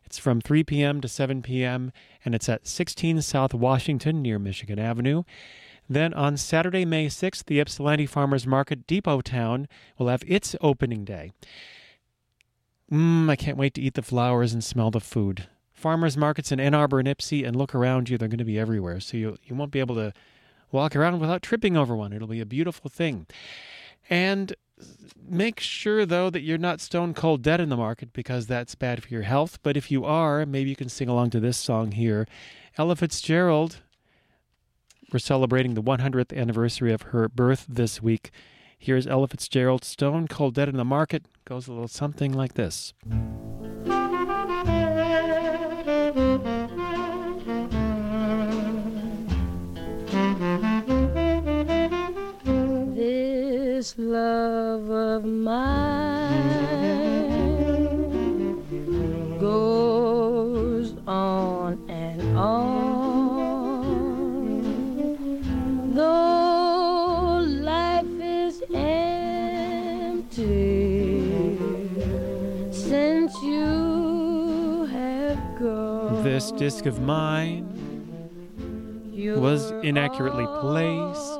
It's 0.03 0.17
from 0.17 0.41
3 0.41 0.63
p.m. 0.63 1.01
to 1.01 1.07
7 1.07 1.43
p.m., 1.43 1.91
and 2.25 2.33
it's 2.33 2.49
at 2.49 2.65
16 2.65 3.21
South 3.21 3.53
Washington 3.53 4.23
near 4.23 4.39
Michigan 4.39 4.79
Avenue. 4.79 5.21
Then 5.87 6.15
on 6.15 6.35
Saturday, 6.35 6.83
May 6.83 7.07
6th, 7.07 7.45
the 7.45 7.59
Ypsilanti 7.59 8.07
Farmers 8.07 8.47
Market 8.47 8.87
Depot 8.87 9.21
Town 9.21 9.67
will 9.99 10.07
have 10.07 10.23
its 10.25 10.55
opening 10.59 11.05
day. 11.05 11.31
Mmm, 12.91 13.29
I 13.29 13.35
can't 13.35 13.57
wait 13.57 13.75
to 13.75 13.81
eat 13.81 13.93
the 13.93 14.01
flowers 14.01 14.51
and 14.51 14.63
smell 14.63 14.89
the 14.89 14.99
food. 14.99 15.47
Farmers 15.71 16.17
markets 16.17 16.51
in 16.51 16.59
Ann 16.59 16.73
Arbor 16.73 16.97
and 16.97 17.07
Ypsi, 17.07 17.45
and 17.45 17.55
look 17.55 17.75
around 17.75 18.09
you, 18.09 18.17
they're 18.17 18.27
going 18.27 18.39
to 18.39 18.45
be 18.45 18.57
everywhere. 18.57 18.99
So 18.99 19.15
you, 19.15 19.37
you 19.43 19.55
won't 19.55 19.71
be 19.71 19.79
able 19.79 19.95
to 19.95 20.11
walk 20.71 20.95
around 20.95 21.19
without 21.19 21.41
tripping 21.41 21.75
over 21.77 21.95
one. 21.95 22.13
It'll 22.13 22.27
be 22.27 22.41
a 22.41 22.45
beautiful 22.45 22.89
thing. 22.89 23.27
And 24.09 24.55
make 25.27 25.59
sure, 25.59 26.05
though, 26.05 26.29
that 26.29 26.41
you're 26.41 26.57
not 26.57 26.81
stone 26.81 27.13
cold 27.13 27.41
dead 27.41 27.59
in 27.59 27.69
the 27.69 27.77
market 27.77 28.13
because 28.13 28.47
that's 28.47 28.75
bad 28.75 29.03
for 29.03 29.09
your 29.09 29.23
health. 29.23 29.59
But 29.61 29.77
if 29.77 29.91
you 29.91 30.05
are, 30.05 30.45
maybe 30.45 30.69
you 30.69 30.75
can 30.75 30.89
sing 30.89 31.09
along 31.09 31.31
to 31.31 31.39
this 31.39 31.57
song 31.57 31.91
here. 31.91 32.27
Ella 32.77 32.95
Fitzgerald, 32.95 33.81
we're 35.11 35.19
celebrating 35.19 35.73
the 35.73 35.83
100th 35.83 36.35
anniversary 36.35 36.93
of 36.93 37.03
her 37.03 37.27
birth 37.27 37.65
this 37.67 38.01
week. 38.01 38.31
Here's 38.77 39.05
Ella 39.05 39.27
Fitzgerald, 39.27 39.83
Stone 39.83 40.29
Cold 40.29 40.55
Dead 40.55 40.69
in 40.69 40.77
the 40.77 40.85
Market. 40.85 41.25
Goes 41.45 41.67
a 41.67 41.73
little 41.73 41.89
something 41.89 42.31
like 42.31 42.53
this. 42.53 42.93
This 53.79 53.95
love 53.97 54.89
of 54.89 55.23
mine 55.23 55.79
goes 59.39 60.93
on 61.07 61.79
and 61.87 62.37
on. 62.37 63.15
Though 65.95 67.39
life 67.39 68.05
is 68.19 68.61
empty 68.73 70.27
since 72.73 73.33
you 73.41 74.87
have 74.91 75.39
gone. 75.57 76.21
This 76.25 76.51
disc 76.51 76.85
of 76.85 76.99
mine 76.99 77.65
was 79.15 79.71
inaccurately 79.83 80.47
placed. 80.59 81.38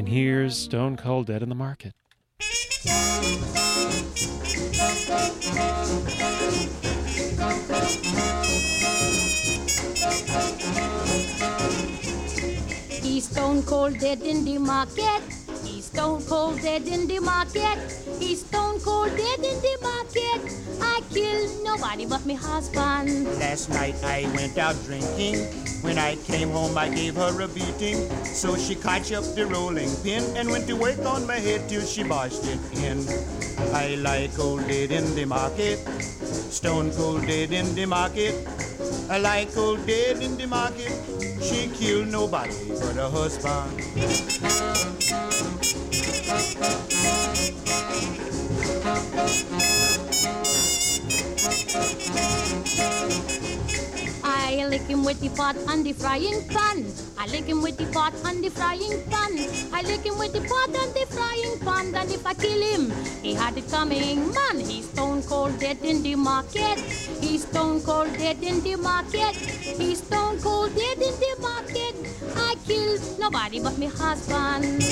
And 0.00 0.08
here's 0.08 0.56
Stone 0.56 0.96
Cold 0.96 1.26
Dead 1.26 1.42
in 1.42 1.50
the 1.50 1.54
Market. 1.54 1.92
He's 13.02 13.28
stone 13.28 13.62
cold 13.64 13.98
dead 13.98 14.22
in 14.22 14.42
the 14.46 14.56
market. 14.58 15.20
He's 15.64 15.84
stone 15.84 16.22
cold 16.22 16.62
dead 16.62 16.88
in 16.88 17.06
the 17.06 17.18
market. 17.20 17.76
He's 18.18 18.40
stone 18.46 18.80
cold 18.80 19.10
dead 19.10 19.40
in 19.40 19.60
the 19.60 19.78
market. 19.82 20.80
I 20.80 21.02
killed 21.12 21.62
nobody 21.62 22.06
but 22.06 22.24
me 22.24 22.36
husband. 22.36 23.26
Last 23.38 23.68
night 23.68 24.02
I 24.02 24.22
went 24.34 24.56
out 24.56 24.82
drinking. 24.86 25.69
When 25.82 25.98
I 25.98 26.16
came 26.16 26.50
home, 26.50 26.76
I 26.76 26.88
gave 26.88 27.16
her 27.16 27.40
a 27.40 27.48
beating. 27.48 28.08
So 28.24 28.56
she 28.56 28.74
caught 28.74 29.10
up 29.12 29.24
the 29.34 29.46
rolling 29.46 29.90
pin 30.02 30.24
and 30.36 30.50
went 30.50 30.66
to 30.68 30.74
work 30.76 30.98
on 31.06 31.26
my 31.26 31.36
head 31.36 31.68
till 31.68 31.84
she 31.84 32.02
barged 32.02 32.44
it 32.44 32.60
in. 32.78 33.06
I 33.74 33.94
like 33.96 34.38
old 34.38 34.66
dead 34.68 34.90
in 34.90 35.14
the 35.14 35.24
market, 35.24 35.78
stone 36.50 36.90
cold 36.92 37.26
dead 37.26 37.52
in 37.52 37.74
the 37.74 37.86
market. 37.86 38.34
I 39.08 39.18
like 39.18 39.56
old 39.56 39.86
dead 39.86 40.22
in 40.22 40.36
the 40.36 40.46
market. 40.46 40.92
She 41.42 41.68
killed 41.68 42.08
nobody 42.08 42.68
but 42.68 42.96
her 42.96 43.08
husband. 43.10 43.80
I 54.60 54.66
lick 54.66 54.82
him 54.82 55.04
with 55.04 55.20
the 55.20 55.30
pot 55.30 55.56
and 55.68 55.86
the 55.86 55.94
frying 55.94 56.46
pan. 56.48 56.84
I 57.16 57.26
lick 57.28 57.46
him 57.46 57.62
with 57.62 57.78
the 57.78 57.86
pot 57.86 58.12
and 58.26 58.44
the 58.44 58.50
frying 58.50 59.02
pan. 59.08 59.32
I 59.72 59.80
lick 59.82 60.04
him 60.04 60.18
with 60.18 60.34
the 60.34 60.40
pot 60.40 60.68
and 60.68 60.92
the 60.92 61.06
frying 61.08 61.58
pan. 61.60 61.94
And 61.94 62.10
if 62.10 62.26
I 62.26 62.34
kill 62.34 62.60
him, 62.60 62.90
he 63.22 63.32
had 63.32 63.56
it 63.56 63.70
coming. 63.70 64.34
Man, 64.34 64.60
he's 64.60 64.84
stone 64.90 65.22
cold 65.22 65.58
dead 65.58 65.78
in 65.82 66.02
the 66.02 66.14
market. 66.14 66.78
He's 67.22 67.44
stone 67.44 67.80
cold 67.80 68.12
dead 68.18 68.42
in 68.42 68.60
the 68.60 68.76
market. 68.76 69.34
He's 69.34 70.02
stone 70.02 70.38
cold 70.40 70.74
dead 70.76 70.98
in 70.98 71.14
the 71.24 71.36
market. 71.40 71.94
I 72.36 72.54
killed 72.66 73.00
nobody 73.18 73.60
but 73.60 73.78
me 73.78 73.86
husband. 73.86 74.84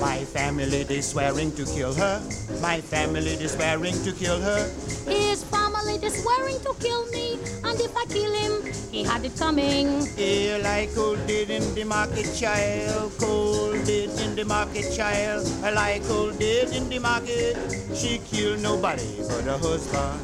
My 0.00 0.24
family 0.24 0.82
they 0.84 1.00
swearing 1.00 1.52
to 1.56 1.64
kill 1.64 1.94
her. 1.94 2.20
My 2.60 2.80
family 2.80 3.36
they 3.36 3.46
swearing 3.46 3.94
to 4.04 4.12
kill 4.12 4.40
her. 4.40 4.70
His 5.08 5.44
family 5.44 5.94
is 6.04 6.22
swearing 6.22 6.60
to 6.60 6.74
kill 6.80 7.06
me. 7.10 7.38
And 7.64 7.80
if 7.80 7.96
I 7.96 8.04
kill 8.06 8.32
him, 8.32 8.72
he 8.90 9.04
had 9.04 9.24
it 9.24 9.36
coming. 9.38 10.06
Here 10.16 10.58
like 10.58 10.94
cold 10.94 11.26
dead 11.26 11.50
in 11.50 11.74
the 11.74 11.84
market, 11.84 12.26
child. 12.34 13.12
Cold 13.18 13.84
dead 13.86 14.10
in 14.20 14.34
the 14.36 14.44
market, 14.44 14.92
child. 14.94 15.46
I 15.62 15.70
like 15.70 16.04
cold 16.04 16.38
dead 16.38 16.74
in 16.74 16.88
the 16.88 16.98
market. 16.98 17.56
She 17.94 18.18
killed 18.18 18.60
nobody 18.60 19.22
but 19.28 19.44
her 19.44 19.58
husband. 19.58 20.20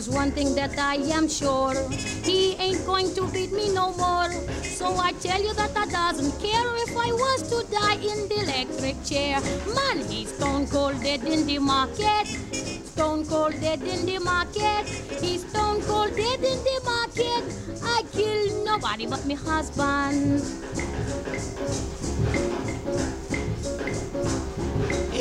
There's 0.00 0.16
one 0.16 0.30
thing 0.30 0.54
that 0.54 0.78
I 0.78 0.94
am 1.12 1.28
sure. 1.28 1.74
He 2.24 2.54
ain't 2.54 2.86
going 2.86 3.14
to 3.16 3.26
beat 3.32 3.52
me 3.52 3.70
no 3.70 3.92
more. 3.96 4.32
So 4.62 4.96
I 4.96 5.12
tell 5.20 5.42
you 5.42 5.52
that 5.52 5.76
I 5.76 5.84
doesn't 5.84 6.32
care 6.40 6.68
if 6.84 6.96
I 6.96 7.12
was 7.12 7.42
to 7.50 7.70
die 7.70 7.96
in 7.96 8.26
the 8.30 8.40
electric 8.40 9.04
chair. 9.04 9.42
Man, 9.74 9.98
he's 10.08 10.32
stone 10.34 10.66
cold 10.68 11.02
dead 11.02 11.22
in 11.24 11.46
the 11.46 11.58
market. 11.58 12.26
Stone 12.94 13.26
cold 13.26 13.60
dead 13.60 13.82
in 13.82 14.06
the 14.06 14.20
market. 14.20 14.88
He's 15.20 15.46
stone 15.46 15.82
cold 15.82 16.16
dead 16.16 16.40
in 16.52 16.58
the 16.64 16.80
market. 16.82 17.44
I 17.84 18.02
kill 18.10 18.64
nobody 18.64 19.06
but 19.06 19.26
me 19.26 19.34
husband. 19.34 20.40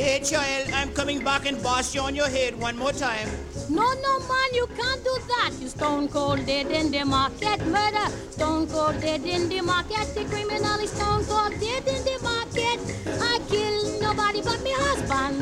Hey, 0.09 0.21
child, 0.21 0.71
I'm 0.73 0.91
coming 0.93 1.23
back 1.23 1.45
and 1.45 1.61
boss 1.61 1.93
you 1.93 2.01
on 2.01 2.15
your 2.15 2.29
head 2.29 2.59
one 2.59 2.75
more 2.75 2.91
time. 2.91 3.29
No, 3.69 3.83
no, 3.93 4.19
man, 4.27 4.53
you 4.53 4.65
can't 4.65 5.03
do 5.03 5.15
that. 5.27 5.51
You 5.61 5.67
stone 5.67 6.07
cold 6.07 6.47
dead 6.47 6.65
in 6.71 6.89
the 6.89 7.03
market. 7.05 7.63
Murder, 7.67 8.09
stone 8.31 8.65
cold 8.65 8.99
dead 9.01 9.23
in 9.23 9.47
the 9.47 9.61
market. 9.61 10.07
The 10.15 10.25
criminal 10.25 10.79
is 10.79 10.89
stone 10.89 11.23
cold 11.25 11.51
dead 11.59 11.87
in 11.87 12.03
the 12.03 12.17
market. 12.23 12.79
I 13.21 13.39
kill 13.49 14.01
nobody 14.01 14.41
but 14.41 14.63
me 14.63 14.73
husband. 14.73 15.37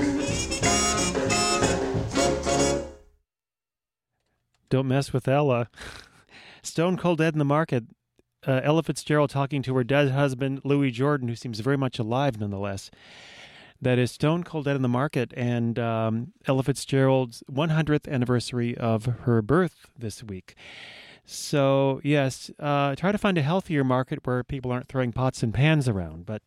Don't 4.67 4.89
mess 4.89 5.13
with 5.13 5.29
Ella. 5.29 5.69
Stone 6.61 6.97
cold 6.97 7.19
dead 7.19 7.33
in 7.33 7.39
the 7.39 7.45
market. 7.45 7.85
Uh, 8.45 8.59
Ella 8.65 8.83
Fitzgerald 8.83 9.29
talking 9.29 9.61
to 9.61 9.73
her 9.77 9.85
dead 9.85 10.11
husband, 10.11 10.59
Louis 10.65 10.91
Jordan, 10.91 11.29
who 11.29 11.35
seems 11.35 11.61
very 11.61 11.77
much 11.77 11.99
alive 11.99 12.37
nonetheless. 12.37 12.91
That 13.79 13.99
is 13.99 14.11
Stone 14.11 14.43
Cold 14.43 14.65
Dead 14.65 14.75
in 14.75 14.81
the 14.81 14.87
Market 14.87 15.31
and 15.37 15.77
um, 15.77 16.33
Ella 16.47 16.63
Fitzgerald's 16.63 17.43
100th 17.51 18.11
anniversary 18.11 18.75
of 18.75 19.05
her 19.05 19.43
birth 19.43 19.87
this 19.97 20.23
week. 20.23 20.55
So, 21.25 22.01
yes, 22.03 22.49
uh, 22.57 22.95
try 22.95 23.11
to 23.11 23.17
find 23.19 23.37
a 23.37 23.43
healthier 23.43 23.83
market 23.83 24.25
where 24.25 24.43
people 24.43 24.71
aren't 24.71 24.87
throwing 24.87 25.11
pots 25.11 25.43
and 25.43 25.53
pans 25.53 25.87
around, 25.87 26.25
but 26.25 26.41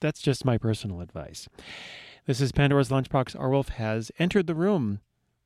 that's 0.00 0.22
just 0.22 0.44
my 0.44 0.56
personal 0.56 1.00
advice. 1.00 1.48
This 2.26 2.40
is 2.40 2.52
Pandora's 2.52 2.88
Lunchbox. 2.88 3.36
Arwolf 3.36 3.70
has 3.70 4.10
entered 4.18 4.46
the 4.46 4.54
room, 4.54 5.00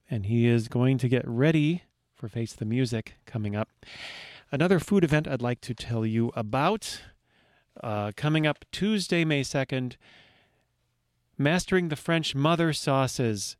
and 0.09 0.26
he 0.26 0.46
is 0.46 0.68
going 0.68 0.98
to 0.98 1.09
get 1.09 1.26
ready 1.26 1.83
for 2.14 2.28
Face 2.28 2.52
the 2.52 2.64
Music 2.64 3.14
coming 3.26 3.57
up. 3.57 3.68
Another 4.52 4.78
food 4.78 5.02
event 5.02 5.26
I'd 5.26 5.42
like 5.42 5.61
to 5.62 5.74
tell 5.74 6.07
you 6.07 6.31
about 6.37 7.00
uh, 7.83 8.12
coming 8.16 8.46
up 8.46 8.64
Tuesday, 8.70 9.24
May 9.24 9.42
2nd, 9.42 9.96
Mastering 11.40 11.88
the 11.88 11.94
French 11.94 12.35
Mother 12.35 12.72
Sauces. 12.72 13.57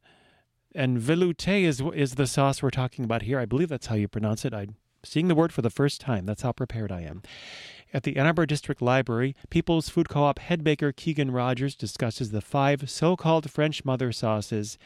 And 0.75 0.99
velouté 0.99 1.62
is, 1.62 1.81
is 1.95 2.17
the 2.17 2.27
sauce 2.27 2.61
we're 2.61 2.71
talking 2.71 3.05
about 3.05 3.23
here. 3.23 3.38
I 3.38 3.45
believe 3.45 3.69
that's 3.69 3.87
how 3.87 3.95
you 3.95 4.09
pronounce 4.09 4.45
it. 4.45 4.53
I'm 4.53 4.75
seeing 5.05 5.29
the 5.29 5.37
word 5.37 5.53
for 5.53 5.62
the 5.62 5.71
first 5.71 6.01
time. 6.01 6.27
That's 6.27 6.43
how 6.43 6.51
prepared 6.51 6.91
I 6.91 7.03
am. 7.03 7.23
At 7.95 8.03
the 8.03 8.17
Ann 8.17 8.27
Arbor 8.27 8.47
District 8.47 8.83
Library, 8.83 9.37
People's 9.49 9.88
Food 9.88 10.09
Co 10.09 10.25
op 10.25 10.41
head 10.41 10.64
baker 10.64 10.91
Keegan 10.91 11.31
Rogers 11.31 11.77
discusses 11.77 12.33
the 12.33 12.41
five 12.41 12.91
so 12.91 13.14
called 13.14 13.49
French 13.49 13.85
mother 13.85 14.11
sauces 14.11 14.77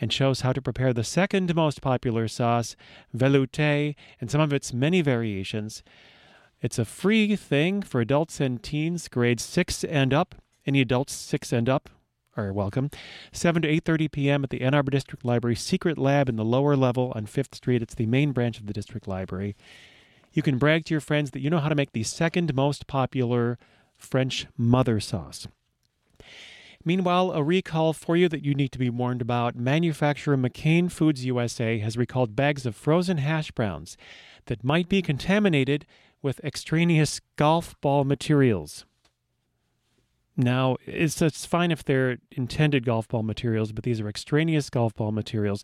and 0.00 0.12
shows 0.12 0.42
how 0.42 0.52
to 0.52 0.62
prepare 0.62 0.92
the 0.92 1.02
second 1.02 1.52
most 1.56 1.82
popular 1.82 2.28
sauce, 2.28 2.76
velouté, 3.14 3.96
and 4.20 4.30
some 4.30 4.40
of 4.40 4.52
its 4.52 4.72
many 4.72 5.02
variations. 5.02 5.82
It's 6.62 6.78
a 6.78 6.84
free 6.84 7.34
thing 7.34 7.82
for 7.82 8.00
adults 8.00 8.38
and 8.38 8.62
teens, 8.62 9.08
grades 9.08 9.42
6 9.42 9.82
and 9.82 10.14
up. 10.14 10.36
Any 10.64 10.80
adults 10.80 11.12
6 11.12 11.52
and 11.52 11.68
up 11.68 11.90
are 12.36 12.52
welcome. 12.52 12.90
7 13.32 13.62
to 13.62 13.68
8:30 13.68 14.12
p.m. 14.12 14.44
at 14.44 14.50
the 14.50 14.60
Ann 14.60 14.74
Arbor 14.74 14.90
District 14.90 15.24
Library 15.24 15.56
Secret 15.56 15.98
Lab 15.98 16.28
in 16.28 16.36
the 16.36 16.44
lower 16.44 16.76
level 16.76 17.12
on 17.14 17.26
5th 17.26 17.54
Street. 17.54 17.82
It's 17.82 17.94
the 17.94 18.06
main 18.06 18.32
branch 18.32 18.58
of 18.58 18.66
the 18.66 18.72
district 18.72 19.08
library. 19.08 19.56
You 20.32 20.42
can 20.42 20.58
brag 20.58 20.84
to 20.86 20.94
your 20.94 21.00
friends 21.00 21.32
that 21.32 21.40
you 21.40 21.50
know 21.50 21.58
how 21.58 21.68
to 21.68 21.74
make 21.74 21.92
the 21.92 22.04
second 22.04 22.54
most 22.54 22.86
popular 22.86 23.58
French 23.96 24.46
mother 24.56 25.00
sauce. 25.00 25.48
Meanwhile, 26.84 27.32
a 27.32 27.42
recall 27.42 27.92
for 27.92 28.16
you 28.16 28.28
that 28.28 28.44
you 28.44 28.54
need 28.54 28.72
to 28.72 28.78
be 28.78 28.88
warned 28.88 29.20
about. 29.20 29.54
Manufacturer 29.54 30.36
McCain 30.36 30.90
Foods 30.90 31.26
USA 31.26 31.78
has 31.78 31.98
recalled 31.98 32.34
bags 32.34 32.64
of 32.64 32.74
frozen 32.74 33.18
hash 33.18 33.50
browns 33.50 33.96
that 34.46 34.64
might 34.64 34.88
be 34.88 35.02
contaminated 35.02 35.84
with 36.22 36.42
extraneous 36.42 37.20
golf 37.36 37.78
ball 37.80 38.04
materials. 38.04 38.86
Now, 40.40 40.76
it's, 40.86 41.20
it's 41.20 41.44
fine 41.44 41.70
if 41.70 41.84
they're 41.84 42.18
intended 42.30 42.84
golf 42.84 43.08
ball 43.08 43.22
materials, 43.22 43.72
but 43.72 43.84
these 43.84 44.00
are 44.00 44.08
extraneous 44.08 44.70
golf 44.70 44.94
ball 44.94 45.12
materials. 45.12 45.62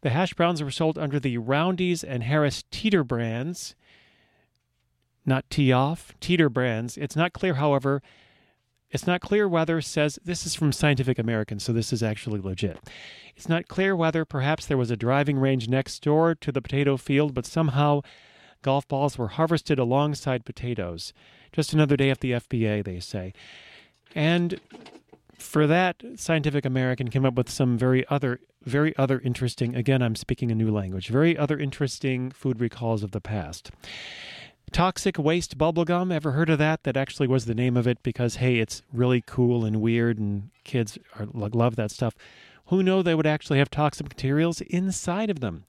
The 0.00 0.10
hash 0.10 0.34
browns 0.34 0.62
were 0.62 0.70
sold 0.70 0.98
under 0.98 1.20
the 1.20 1.38
Roundies 1.38 2.04
and 2.06 2.22
Harris 2.22 2.64
Teeter 2.70 3.04
brands, 3.04 3.74
not 5.26 5.48
tee 5.50 5.72
off, 5.72 6.14
Teeter 6.20 6.48
brands. 6.48 6.96
It's 6.96 7.16
not 7.16 7.32
clear, 7.32 7.54
however, 7.54 8.02
it's 8.90 9.06
not 9.06 9.20
clear 9.20 9.48
whether 9.48 9.80
says 9.80 10.18
this 10.24 10.46
is 10.46 10.54
from 10.54 10.72
Scientific 10.72 11.18
American, 11.18 11.58
so 11.58 11.72
this 11.72 11.92
is 11.92 12.02
actually 12.02 12.40
legit. 12.40 12.78
It's 13.34 13.48
not 13.48 13.66
clear 13.66 13.96
whether 13.96 14.24
perhaps 14.24 14.66
there 14.66 14.76
was 14.76 14.90
a 14.90 14.96
driving 14.96 15.38
range 15.38 15.68
next 15.68 16.02
door 16.02 16.34
to 16.36 16.52
the 16.52 16.62
potato 16.62 16.96
field, 16.96 17.34
but 17.34 17.44
somehow 17.44 18.02
golf 18.62 18.86
balls 18.86 19.18
were 19.18 19.28
harvested 19.28 19.78
alongside 19.78 20.44
potatoes. 20.44 21.12
Just 21.52 21.72
another 21.72 21.96
day 21.96 22.10
at 22.10 22.20
the 22.20 22.32
FBA, 22.32 22.84
they 22.84 23.00
say. 23.00 23.32
And 24.14 24.60
for 25.38 25.66
that, 25.66 26.02
Scientific 26.16 26.64
American 26.64 27.10
came 27.10 27.24
up 27.24 27.34
with 27.34 27.50
some 27.50 27.76
very 27.76 28.06
other, 28.08 28.40
very 28.62 28.96
other 28.96 29.20
interesting. 29.20 29.74
Again, 29.74 30.02
I'm 30.02 30.14
speaking 30.14 30.50
a 30.50 30.54
new 30.54 30.70
language. 30.70 31.08
Very 31.08 31.36
other 31.36 31.58
interesting 31.58 32.30
food 32.30 32.60
recalls 32.60 33.02
of 33.02 33.10
the 33.10 33.20
past. 33.20 33.70
Toxic 34.72 35.18
waste 35.18 35.58
bubblegum, 35.58 36.12
ever 36.12 36.32
heard 36.32 36.50
of 36.50 36.58
that? 36.58 36.84
That 36.84 36.96
actually 36.96 37.28
was 37.28 37.44
the 37.44 37.54
name 37.54 37.76
of 37.76 37.86
it 37.86 38.02
because, 38.02 38.36
hey, 38.36 38.58
it's 38.58 38.82
really 38.92 39.22
cool 39.26 39.64
and 39.64 39.80
weird 39.80 40.18
and 40.18 40.50
kids 40.64 40.98
are, 41.18 41.26
love 41.26 41.76
that 41.76 41.90
stuff. 41.90 42.14
Who 42.66 42.82
know 42.82 43.02
they 43.02 43.14
would 43.14 43.26
actually 43.26 43.58
have 43.58 43.70
toxic 43.70 44.08
materials 44.08 44.60
inside 44.62 45.30
of 45.30 45.40
them? 45.40 45.64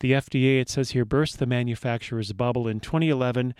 The 0.00 0.12
FDA, 0.12 0.60
it 0.60 0.68
says 0.68 0.90
here, 0.90 1.04
burst 1.04 1.38
the 1.38 1.46
manufacturer's 1.46 2.32
bubble 2.32 2.66
in 2.66 2.80
2011 2.80 3.54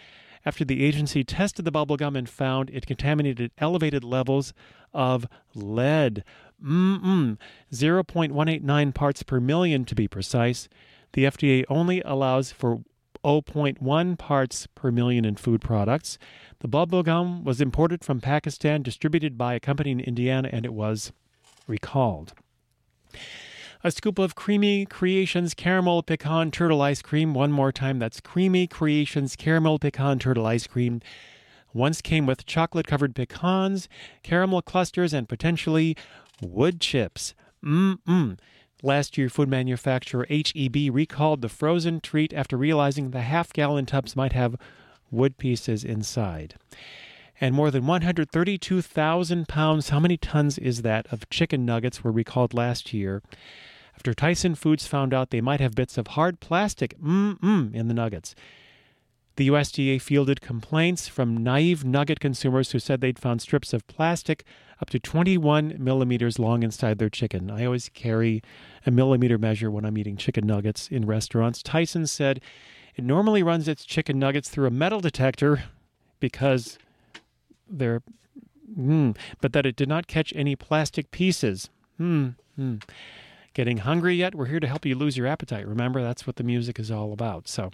after 0.44 0.64
the 0.64 0.84
agency 0.84 1.24
tested 1.24 1.64
the 1.64 1.72
bubblegum 1.72 2.16
and 2.16 2.28
found 2.28 2.70
it 2.70 2.86
contaminated 2.86 3.50
elevated 3.58 4.04
levels 4.04 4.52
of 4.92 5.26
lead. 5.54 6.24
Mm-mm. 6.62 7.38
0.189 7.72 8.94
parts 8.94 9.22
per 9.22 9.40
million 9.40 9.84
to 9.84 9.94
be 9.94 10.08
precise. 10.08 10.68
The 11.12 11.24
FDA 11.24 11.64
only 11.68 12.00
allows 12.02 12.52
for 12.52 12.82
0.1 13.24 14.18
parts 14.18 14.66
per 14.74 14.90
million 14.90 15.24
in 15.24 15.36
food 15.36 15.60
products. 15.60 16.18
The 16.60 16.68
bubble 16.68 17.02
gum 17.02 17.44
was 17.44 17.60
imported 17.60 18.04
from 18.04 18.20
Pakistan, 18.20 18.82
distributed 18.82 19.36
by 19.36 19.54
a 19.54 19.60
company 19.60 19.90
in 19.90 20.00
Indiana, 20.00 20.48
and 20.52 20.64
it 20.64 20.72
was 20.72 21.12
recalled. 21.66 22.34
A 23.84 23.90
scoop 23.90 24.20
of 24.20 24.36
Creamy 24.36 24.86
Creations 24.86 25.54
Caramel 25.54 26.04
Pecan 26.04 26.52
Turtle 26.52 26.80
Ice 26.82 27.02
Cream. 27.02 27.34
One 27.34 27.50
more 27.50 27.72
time, 27.72 27.98
that's 27.98 28.20
Creamy 28.20 28.68
Creations 28.68 29.34
Caramel 29.34 29.80
Pecan 29.80 30.20
Turtle 30.20 30.46
Ice 30.46 30.68
Cream. 30.68 31.00
Once 31.74 32.00
came 32.00 32.24
with 32.24 32.46
chocolate 32.46 32.86
covered 32.86 33.16
pecans, 33.16 33.88
caramel 34.22 34.62
clusters, 34.62 35.12
and 35.12 35.28
potentially 35.28 35.96
wood 36.40 36.80
chips. 36.80 37.34
Mmm. 37.64 38.38
Last 38.84 39.18
year, 39.18 39.28
food 39.28 39.48
manufacturer 39.48 40.28
HEB 40.30 40.94
recalled 40.94 41.42
the 41.42 41.48
frozen 41.48 42.00
treat 42.00 42.32
after 42.32 42.56
realizing 42.56 43.10
the 43.10 43.22
half 43.22 43.52
gallon 43.52 43.86
tubs 43.86 44.14
might 44.14 44.32
have 44.32 44.54
wood 45.10 45.38
pieces 45.38 45.82
inside. 45.82 46.54
And 47.40 47.52
more 47.52 47.72
than 47.72 47.88
132,000 47.88 49.48
pounds, 49.48 49.88
how 49.88 49.98
many 49.98 50.16
tons 50.16 50.56
is 50.56 50.82
that, 50.82 51.12
of 51.12 51.28
chicken 51.30 51.66
nuggets 51.66 52.04
were 52.04 52.12
recalled 52.12 52.54
last 52.54 52.92
year 52.92 53.22
after 53.94 54.14
Tyson 54.14 54.54
Foods 54.54 54.86
found 54.86 55.12
out 55.14 55.30
they 55.30 55.40
might 55.40 55.60
have 55.60 55.74
bits 55.74 55.98
of 55.98 56.08
hard 56.08 56.40
plastic 56.40 56.98
mm-mm, 57.00 57.74
in 57.74 57.88
the 57.88 57.94
nuggets. 57.94 58.34
The 59.36 59.48
USDA 59.48 60.00
fielded 60.00 60.42
complaints 60.42 61.08
from 61.08 61.42
naive 61.42 61.84
nugget 61.84 62.20
consumers 62.20 62.72
who 62.72 62.78
said 62.78 63.00
they'd 63.00 63.18
found 63.18 63.40
strips 63.40 63.72
of 63.72 63.86
plastic 63.86 64.44
up 64.80 64.90
to 64.90 64.98
21 64.98 65.76
millimeters 65.78 66.38
long 66.38 66.62
inside 66.62 66.98
their 66.98 67.08
chicken. 67.08 67.50
I 67.50 67.64
always 67.64 67.88
carry 67.88 68.42
a 68.84 68.90
millimeter 68.90 69.38
measure 69.38 69.70
when 69.70 69.86
I'm 69.86 69.96
eating 69.96 70.16
chicken 70.16 70.46
nuggets 70.46 70.88
in 70.88 71.06
restaurants. 71.06 71.62
Tyson 71.62 72.06
said 72.06 72.42
it 72.94 73.04
normally 73.04 73.42
runs 73.42 73.68
its 73.68 73.86
chicken 73.86 74.18
nuggets 74.18 74.50
through 74.50 74.66
a 74.66 74.70
metal 74.70 75.00
detector 75.00 75.64
because 76.20 76.78
they're, 77.70 78.02
mm, 78.78 79.16
but 79.40 79.54
that 79.54 79.64
it 79.64 79.76
did 79.76 79.88
not 79.88 80.06
catch 80.06 80.32
any 80.36 80.56
plastic 80.56 81.10
pieces. 81.10 81.70
Hmm. 81.96 82.30
hmm. 82.56 82.76
Getting 83.54 83.78
hungry 83.78 84.14
yet? 84.14 84.34
We're 84.34 84.46
here 84.46 84.60
to 84.60 84.66
help 84.66 84.86
you 84.86 84.94
lose 84.94 85.16
your 85.16 85.26
appetite. 85.26 85.66
Remember, 85.66 86.02
that's 86.02 86.26
what 86.26 86.36
the 86.36 86.44
music 86.44 86.78
is 86.78 86.90
all 86.90 87.12
about. 87.12 87.48
So, 87.48 87.70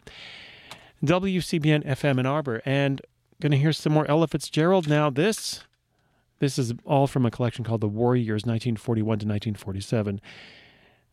WCBN 1.05 1.87
FM 1.87 2.19
Ann 2.19 2.27
Arbor, 2.27 2.61
and 2.65 3.01
going 3.41 3.53
to 3.53 3.59
hear 3.59 3.73
some 3.73 3.93
more 3.93 4.09
Ella 4.11 4.27
Fitzgerald 4.27 4.89
now. 4.89 5.11
This, 5.11 5.65
this 6.41 6.59
is 6.59 6.75
all 6.85 7.07
from 7.07 7.25
a 7.25 7.31
collection 7.31 7.65
called 7.65 7.81
The 7.81 7.89
War 7.89 8.17
Years, 8.17 8.43
1941 8.43 9.05
to 9.05 9.27
1947. 9.27 10.21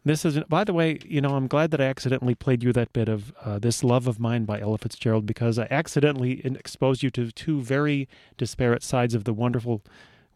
This 0.03 0.23
is, 0.23 0.39
by 0.47 0.63
the 0.63 0.73
way, 0.73 0.99
you 1.03 1.19
know, 1.19 1.35
I'm 1.35 1.47
glad 1.47 1.71
that 1.71 1.81
I 1.81 1.85
accidentally 1.85 2.35
played 2.35 2.63
you 2.63 2.71
that 2.73 2.93
bit 2.93 3.09
of 3.09 3.33
uh, 3.43 3.57
This 3.57 3.83
Love 3.83 4.07
of 4.07 4.19
Mine 4.19 4.45
by 4.45 4.59
Ella 4.59 4.77
Fitzgerald 4.77 5.25
because 5.25 5.57
I 5.57 5.67
accidentally 5.71 6.41
exposed 6.45 7.01
you 7.01 7.09
to 7.11 7.31
two 7.31 7.61
very 7.61 8.07
disparate 8.37 8.83
sides 8.83 9.15
of 9.15 9.23
the 9.23 9.33
wonderful, 9.33 9.81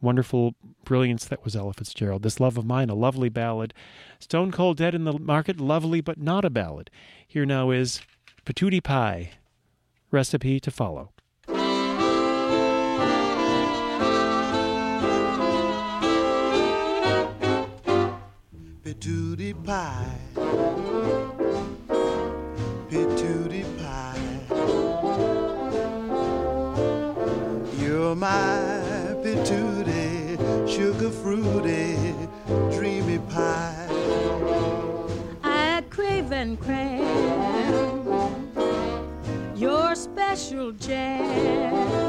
wonderful 0.01 0.55
brilliance 0.85 1.25
that 1.25 1.43
was 1.43 1.55
Ella 1.55 1.73
Fitzgerald. 1.73 2.23
This 2.23 2.39
Love 2.39 2.57
of 2.57 2.65
Mine, 2.65 2.89
a 2.89 2.95
lovely 2.95 3.29
ballad. 3.29 3.73
Stone 4.19 4.51
Cold 4.51 4.77
Dead 4.77 4.95
in 4.95 5.03
the 5.03 5.17
Market, 5.17 5.59
lovely 5.59 6.01
but 6.01 6.19
not 6.19 6.45
a 6.45 6.49
ballad. 6.49 6.89
Here 7.27 7.45
now 7.45 7.71
is 7.71 8.01
Patootie 8.45 8.83
Pie, 8.83 9.31
recipe 10.11 10.59
to 10.59 10.71
follow. 10.71 11.11
Patootie 18.83 19.53
pie. 19.65 20.17
Patootie 22.89 23.65
pie. 23.77 24.15
You're 27.79 28.15
my 28.15 28.78
patootie, 29.23 30.37
sugar 30.67 31.09
fruity, 31.09 32.15
dreamy 32.71 33.19
pie. 33.29 33.87
I 35.43 35.83
crave 35.89 36.31
and 36.31 36.59
crave 36.59 38.09
your 39.55 39.95
special 39.95 40.71
jam. 40.71 42.08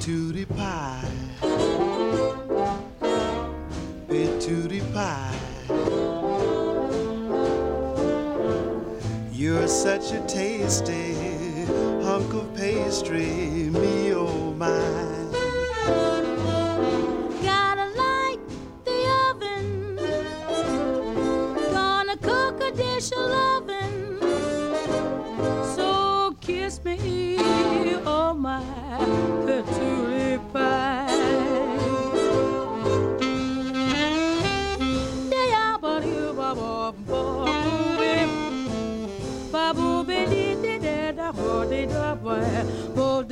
Patootie 0.00 0.48
pie. 0.56 1.04
Patootie 4.08 4.80
pie. 4.94 5.36
You're 9.30 9.68
such 9.68 10.12
a 10.12 10.26
tasty 10.26 11.14
hunk 12.02 12.32
of 12.32 12.56
pastry, 12.56 13.68
me 13.68 14.14
oh 14.14 14.54
my. 14.56 14.70
Gotta 17.42 17.90
light 17.94 18.40
the 18.86 19.06
oven. 19.28 19.96
Gonna 21.74 22.16
cook 22.16 22.62
a 22.62 22.72
dish 22.72 23.12
of. 23.12 23.50
So 25.76 26.34
kiss 26.40 26.82
me, 26.84 27.19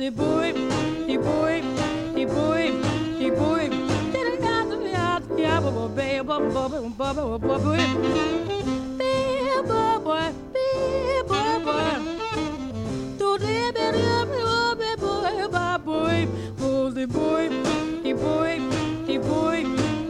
The 0.09 0.15
boy, 0.15 0.53
the 1.05 1.17
boy, 1.17 1.61
the 2.15 2.25
boy, 2.25 2.71
the 3.19 3.29
boy. 3.29 3.69
The 16.99 17.05
boy, 17.07 17.49
the 18.03 18.13
boy, 18.13 18.59
the 19.05 19.17
boy, 19.19 19.63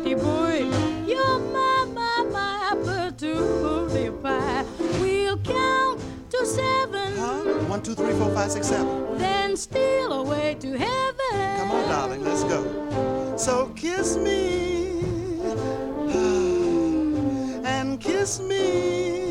the 0.04 0.16
boy. 0.16 0.60
You're 1.06 1.40
my, 1.40 1.86
my, 1.94 2.26
my 2.32 2.74
patootie 2.84 4.24
pie. 4.24 4.66
We'll 5.00 5.38
count 5.40 6.02
to 6.32 6.46
seven, 6.46 7.18
Huh? 7.18 7.68
One, 7.68 7.84
two, 7.84 7.94
three, 7.94 8.14
four, 8.14 8.32
five, 8.32 8.50
six, 8.50 8.68
seven. 8.68 9.09
Then 9.20 9.58
steal 9.58 10.14
away 10.14 10.56
to 10.60 10.78
heaven. 10.78 11.58
Come 11.58 11.72
on, 11.72 11.90
darling, 11.90 12.24
let's 12.24 12.44
go. 12.44 13.36
So 13.38 13.70
kiss 13.76 14.18
me 14.18 15.00
and 17.66 18.00
kiss 18.00 18.40
me. 18.40 19.22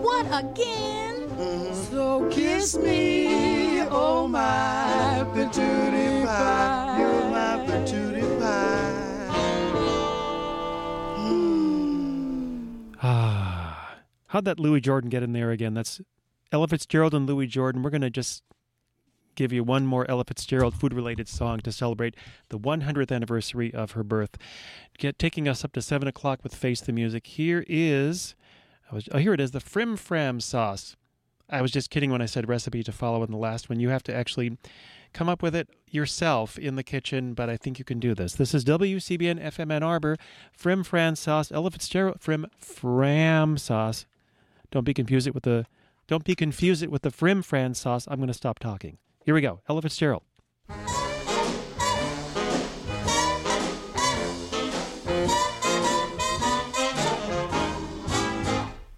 What 0.00 0.26
again? 0.26 1.16
Mm-hmm. 1.40 1.74
So 1.90 2.28
kiss 2.30 2.76
me, 2.76 3.80
oh 3.82 4.28
my 4.28 5.24
patootie 5.34 6.24
pie. 6.26 6.98
You're 6.98 7.30
my 7.30 7.64
patootie 7.66 8.38
pie. 8.40 8.96
Ah, 13.02 13.94
how'd 14.26 14.44
that 14.44 14.60
Louis 14.60 14.80
Jordan 14.80 15.08
get 15.08 15.22
in 15.22 15.32
there 15.32 15.50
again? 15.50 15.72
That's 15.72 16.00
Ella 16.52 16.68
Fitzgerald 16.68 17.14
and 17.14 17.26
Louis 17.26 17.46
Jordan. 17.46 17.82
We're 17.82 17.90
going 17.90 18.02
to 18.02 18.10
just 18.10 18.42
give 19.34 19.52
you 19.52 19.64
one 19.64 19.86
more 19.86 20.08
Ella 20.10 20.24
Fitzgerald 20.24 20.74
food 20.74 20.92
related 20.92 21.28
song 21.28 21.60
to 21.60 21.72
celebrate 21.72 22.14
the 22.48 22.58
100th 22.58 23.12
anniversary 23.12 23.72
of 23.72 23.92
her 23.92 24.02
birth. 24.02 24.36
Get 24.98 25.18
taking 25.18 25.48
us 25.48 25.64
up 25.64 25.72
to 25.72 25.82
7 25.82 26.06
o'clock 26.08 26.40
with 26.42 26.54
Face 26.54 26.80
the 26.80 26.92
Music. 26.92 27.26
Here 27.26 27.64
is, 27.68 28.34
was, 28.92 29.08
oh, 29.12 29.18
here 29.18 29.34
it 29.34 29.40
is, 29.40 29.52
the 29.52 29.60
Frim 29.60 29.96
Fram 29.96 30.40
sauce. 30.40 30.96
I 31.48 31.62
was 31.62 31.72
just 31.72 31.90
kidding 31.90 32.10
when 32.10 32.22
I 32.22 32.26
said 32.26 32.48
recipe 32.48 32.82
to 32.84 32.92
follow 32.92 33.24
in 33.24 33.30
the 33.30 33.36
last 33.36 33.68
one. 33.68 33.80
You 33.80 33.88
have 33.88 34.04
to 34.04 34.14
actually 34.14 34.56
come 35.12 35.28
up 35.28 35.42
with 35.42 35.56
it 35.56 35.68
yourself 35.88 36.58
in 36.58 36.76
the 36.76 36.84
kitchen, 36.84 37.34
but 37.34 37.50
I 37.50 37.56
think 37.56 37.78
you 37.78 37.84
can 37.84 37.98
do 37.98 38.14
this. 38.14 38.34
This 38.34 38.54
is 38.54 38.64
WCBN 38.64 39.42
FM 39.42 39.72
Ann 39.72 39.82
Arbor, 39.82 40.16
Frim 40.52 40.84
Fram 40.84 41.16
sauce, 41.16 41.50
Ella 41.50 41.70
Fitzgerald, 41.70 42.20
Frim 42.20 42.46
Fram 42.56 43.58
sauce. 43.58 44.06
Don't 44.70 44.84
be 44.84 44.94
confused 44.94 45.26
it 45.26 45.34
with 45.34 45.42
the 45.42 45.66
don't 46.06 46.24
be 46.24 46.34
confused 46.34 46.82
it 46.82 46.90
with 46.90 47.02
the 47.02 47.10
Frim 47.10 47.40
Fram 47.42 47.74
sauce. 47.74 48.08
I'm 48.10 48.16
going 48.16 48.28
to 48.28 48.34
stop 48.34 48.58
talking. 48.58 48.98
Here 49.24 49.34
we 49.34 49.42
go. 49.42 49.60
Ella 49.68 49.82
Fitzgerald. 49.82 50.22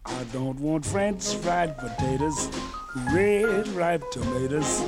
I 0.05 0.25
don't 0.33 0.61
want 0.61 0.87
French 0.87 1.35
fried 1.37 1.77
potatoes, 1.77 2.49
red 3.13 3.67
ripe 3.69 4.09
tomatoes. 4.13 4.83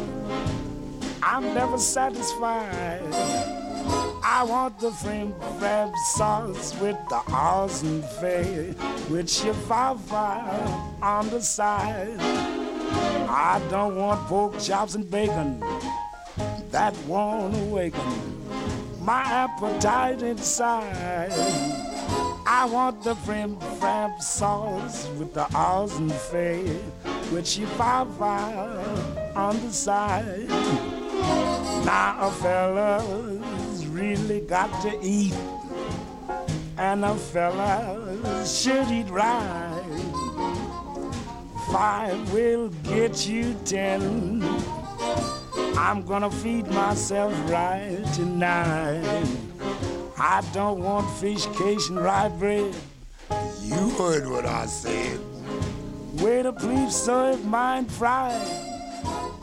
I'm 1.20 1.52
never 1.52 1.78
satisfied. 1.78 3.02
I 4.26 4.44
want 4.48 4.78
the 4.78 4.92
frim 4.92 5.34
fram 5.58 5.92
sauce 6.14 6.78
with 6.80 6.96
the 7.08 7.22
awesome 7.32 8.02
fay, 8.20 8.74
with 9.10 9.28
chihuahua 9.28 10.94
on 11.02 11.28
the 11.30 11.40
side. 11.40 12.53
I 13.28 13.60
don't 13.70 13.96
want 13.96 14.20
pork 14.26 14.58
chops 14.58 14.94
and 14.94 15.10
bacon, 15.10 15.60
that 16.70 16.96
won't 17.06 17.54
awaken 17.56 18.34
my 19.00 19.22
appetite 19.22 20.22
inside. 20.22 21.30
I 22.46 22.66
want 22.70 23.02
the 23.04 23.14
frim 23.14 23.58
fram 23.78 24.18
sauce 24.20 25.08
with 25.18 25.34
the 25.34 25.46
awesome 25.54 26.08
fay, 26.08 26.62
with 27.30 27.44
chihuahua 27.44 29.32
on 29.36 29.60
the 29.60 29.72
side. 29.72 30.48
Now 31.84 32.16
a 32.20 32.30
fella's 32.30 33.86
really 33.86 34.40
got 34.40 34.70
to 34.82 34.98
eat, 35.02 35.34
and 36.78 37.04
a 37.04 37.14
fella 37.14 38.46
should 38.46 38.90
eat 38.90 39.10
right. 39.10 39.73
Five 41.74 42.32
will 42.32 42.68
get 42.84 43.26
you 43.26 43.52
ten. 43.64 44.44
I'm 45.76 46.04
gonna 46.04 46.30
feed 46.30 46.68
myself 46.68 47.32
right 47.50 48.00
tonight. 48.14 49.26
I 50.16 50.40
don't 50.52 50.84
want 50.84 51.10
fish 51.18 51.46
cake 51.58 51.80
and 51.88 51.98
rye 51.98 52.28
bread. 52.28 52.72
You 53.60 53.90
heard 53.98 54.30
what 54.30 54.46
I 54.46 54.66
said. 54.66 55.18
Waiter, 56.22 56.52
please 56.52 56.94
serve 56.94 57.44
mine 57.44 57.86
fried. 57.86 58.46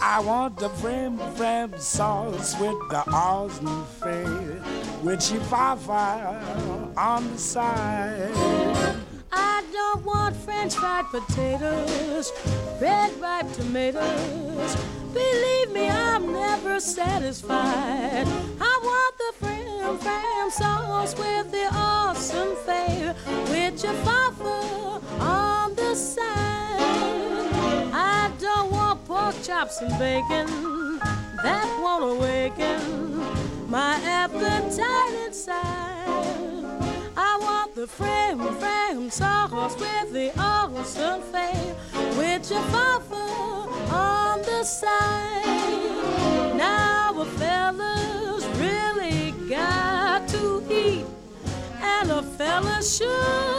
I 0.02 0.22
want 0.26 0.58
the 0.58 0.70
frim 0.70 1.18
fram 1.36 1.78
sauce 1.80 2.58
with 2.62 2.80
the 2.92 3.04
awesome 3.12 3.86
fare, 4.00 4.64
with 5.04 5.20
chihuahua 5.20 6.94
on 6.96 7.30
the 7.34 7.38
side. 7.38 9.02
I 9.72 9.74
don't 9.74 10.06
want 10.06 10.36
french 10.36 10.76
fried 10.76 11.06
potatoes, 11.12 12.34
red 12.82 13.10
ripe 13.22 13.50
tomatoes. 13.54 14.76
Believe 15.14 15.72
me, 15.72 15.90
I'm 15.90 16.34
never 16.34 16.82
satisfied. 16.82 18.28
I 18.60 18.80
want 18.84 19.18
the 19.18 19.32
frim 19.40 19.98
fram 20.00 20.52
sauce 20.52 21.18
with 21.18 21.52
the 21.52 21.70
awesome 21.72 22.54
fare, 22.66 23.16
with 23.48 23.82
your 23.82 23.94
fafa 24.04 25.02
on 25.22 25.74
the 25.76 25.96
side. 25.96 26.26
I 27.94 28.30
don't 28.42 28.72
want 28.72 29.06
pork 29.06 29.42
chops 29.42 29.80
and 29.80 29.98
bacon, 29.98 31.00
that 31.44 31.80
won't 31.82 32.20
awaken 32.20 33.70
my 33.70 33.96
appetite 34.04 35.28
inside. 35.28 36.91
The 37.74 37.88
frim 37.88 38.40
fram 38.56 39.10
sauce 39.10 39.78
with 39.80 40.12
the 40.12 40.34
awesome 40.38 41.22
fame 41.22 41.76
with 42.18 42.52
your 42.52 42.62
father 42.64 43.16
on 43.96 44.42
the 44.42 44.64
side. 44.66 46.58
Now 46.58 47.16
a 47.18 47.26
fella's 47.26 48.46
really 48.60 49.32
got 49.50 50.28
to 50.28 50.62
eat, 50.70 51.06
and 51.82 52.12
a 52.12 52.22
fella 52.22 52.84
should 52.84 53.51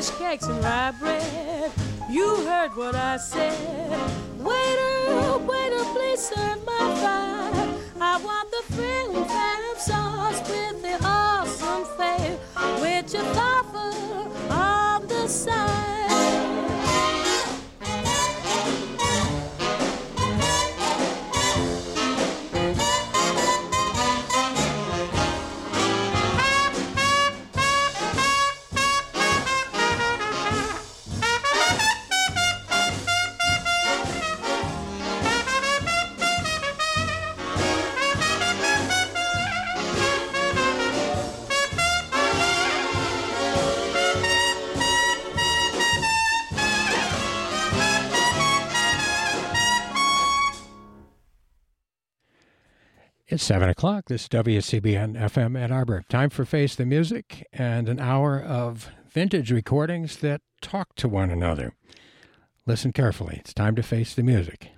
fish 0.00 0.18
cakes 0.18 0.46
and 0.46 0.62
rye 0.64 0.92
bread. 0.98 1.70
You 2.08 2.36
heard 2.46 2.74
what 2.74 2.94
I 2.94 3.18
said. 3.18 3.90
Waiter, 4.38 5.38
waiter, 5.38 5.84
please 5.94 6.20
serve 6.20 6.64
my 6.64 6.78
fry. 7.00 7.68
I 8.00 8.16
want 8.24 8.50
the 8.50 8.62
frim 8.74 9.24
fram 9.26 9.76
sauce 9.76 10.40
with 10.48 10.82
the 10.82 10.96
awesome 11.04 11.84
fave 11.98 12.38
with 12.80 13.12
your 13.12 13.24
father 13.34 14.30
on 14.50 15.06
the 15.06 15.28
side. 15.28 16.09
It's 53.32 53.44
7 53.44 53.68
o'clock. 53.68 54.06
This 54.08 54.22
is 54.22 54.28
WCBN 54.28 55.16
FM 55.16 55.56
Ann 55.56 55.70
Arbor. 55.70 56.02
Time 56.08 56.30
for 56.30 56.44
Face 56.44 56.74
the 56.74 56.84
Music 56.84 57.46
and 57.52 57.88
an 57.88 58.00
hour 58.00 58.42
of 58.42 58.90
vintage 59.08 59.52
recordings 59.52 60.16
that 60.16 60.40
talk 60.60 60.96
to 60.96 61.08
one 61.08 61.30
another. 61.30 61.72
Listen 62.66 62.92
carefully. 62.92 63.36
It's 63.38 63.54
time 63.54 63.76
to 63.76 63.84
face 63.84 64.16
the 64.16 64.24
music. 64.24 64.72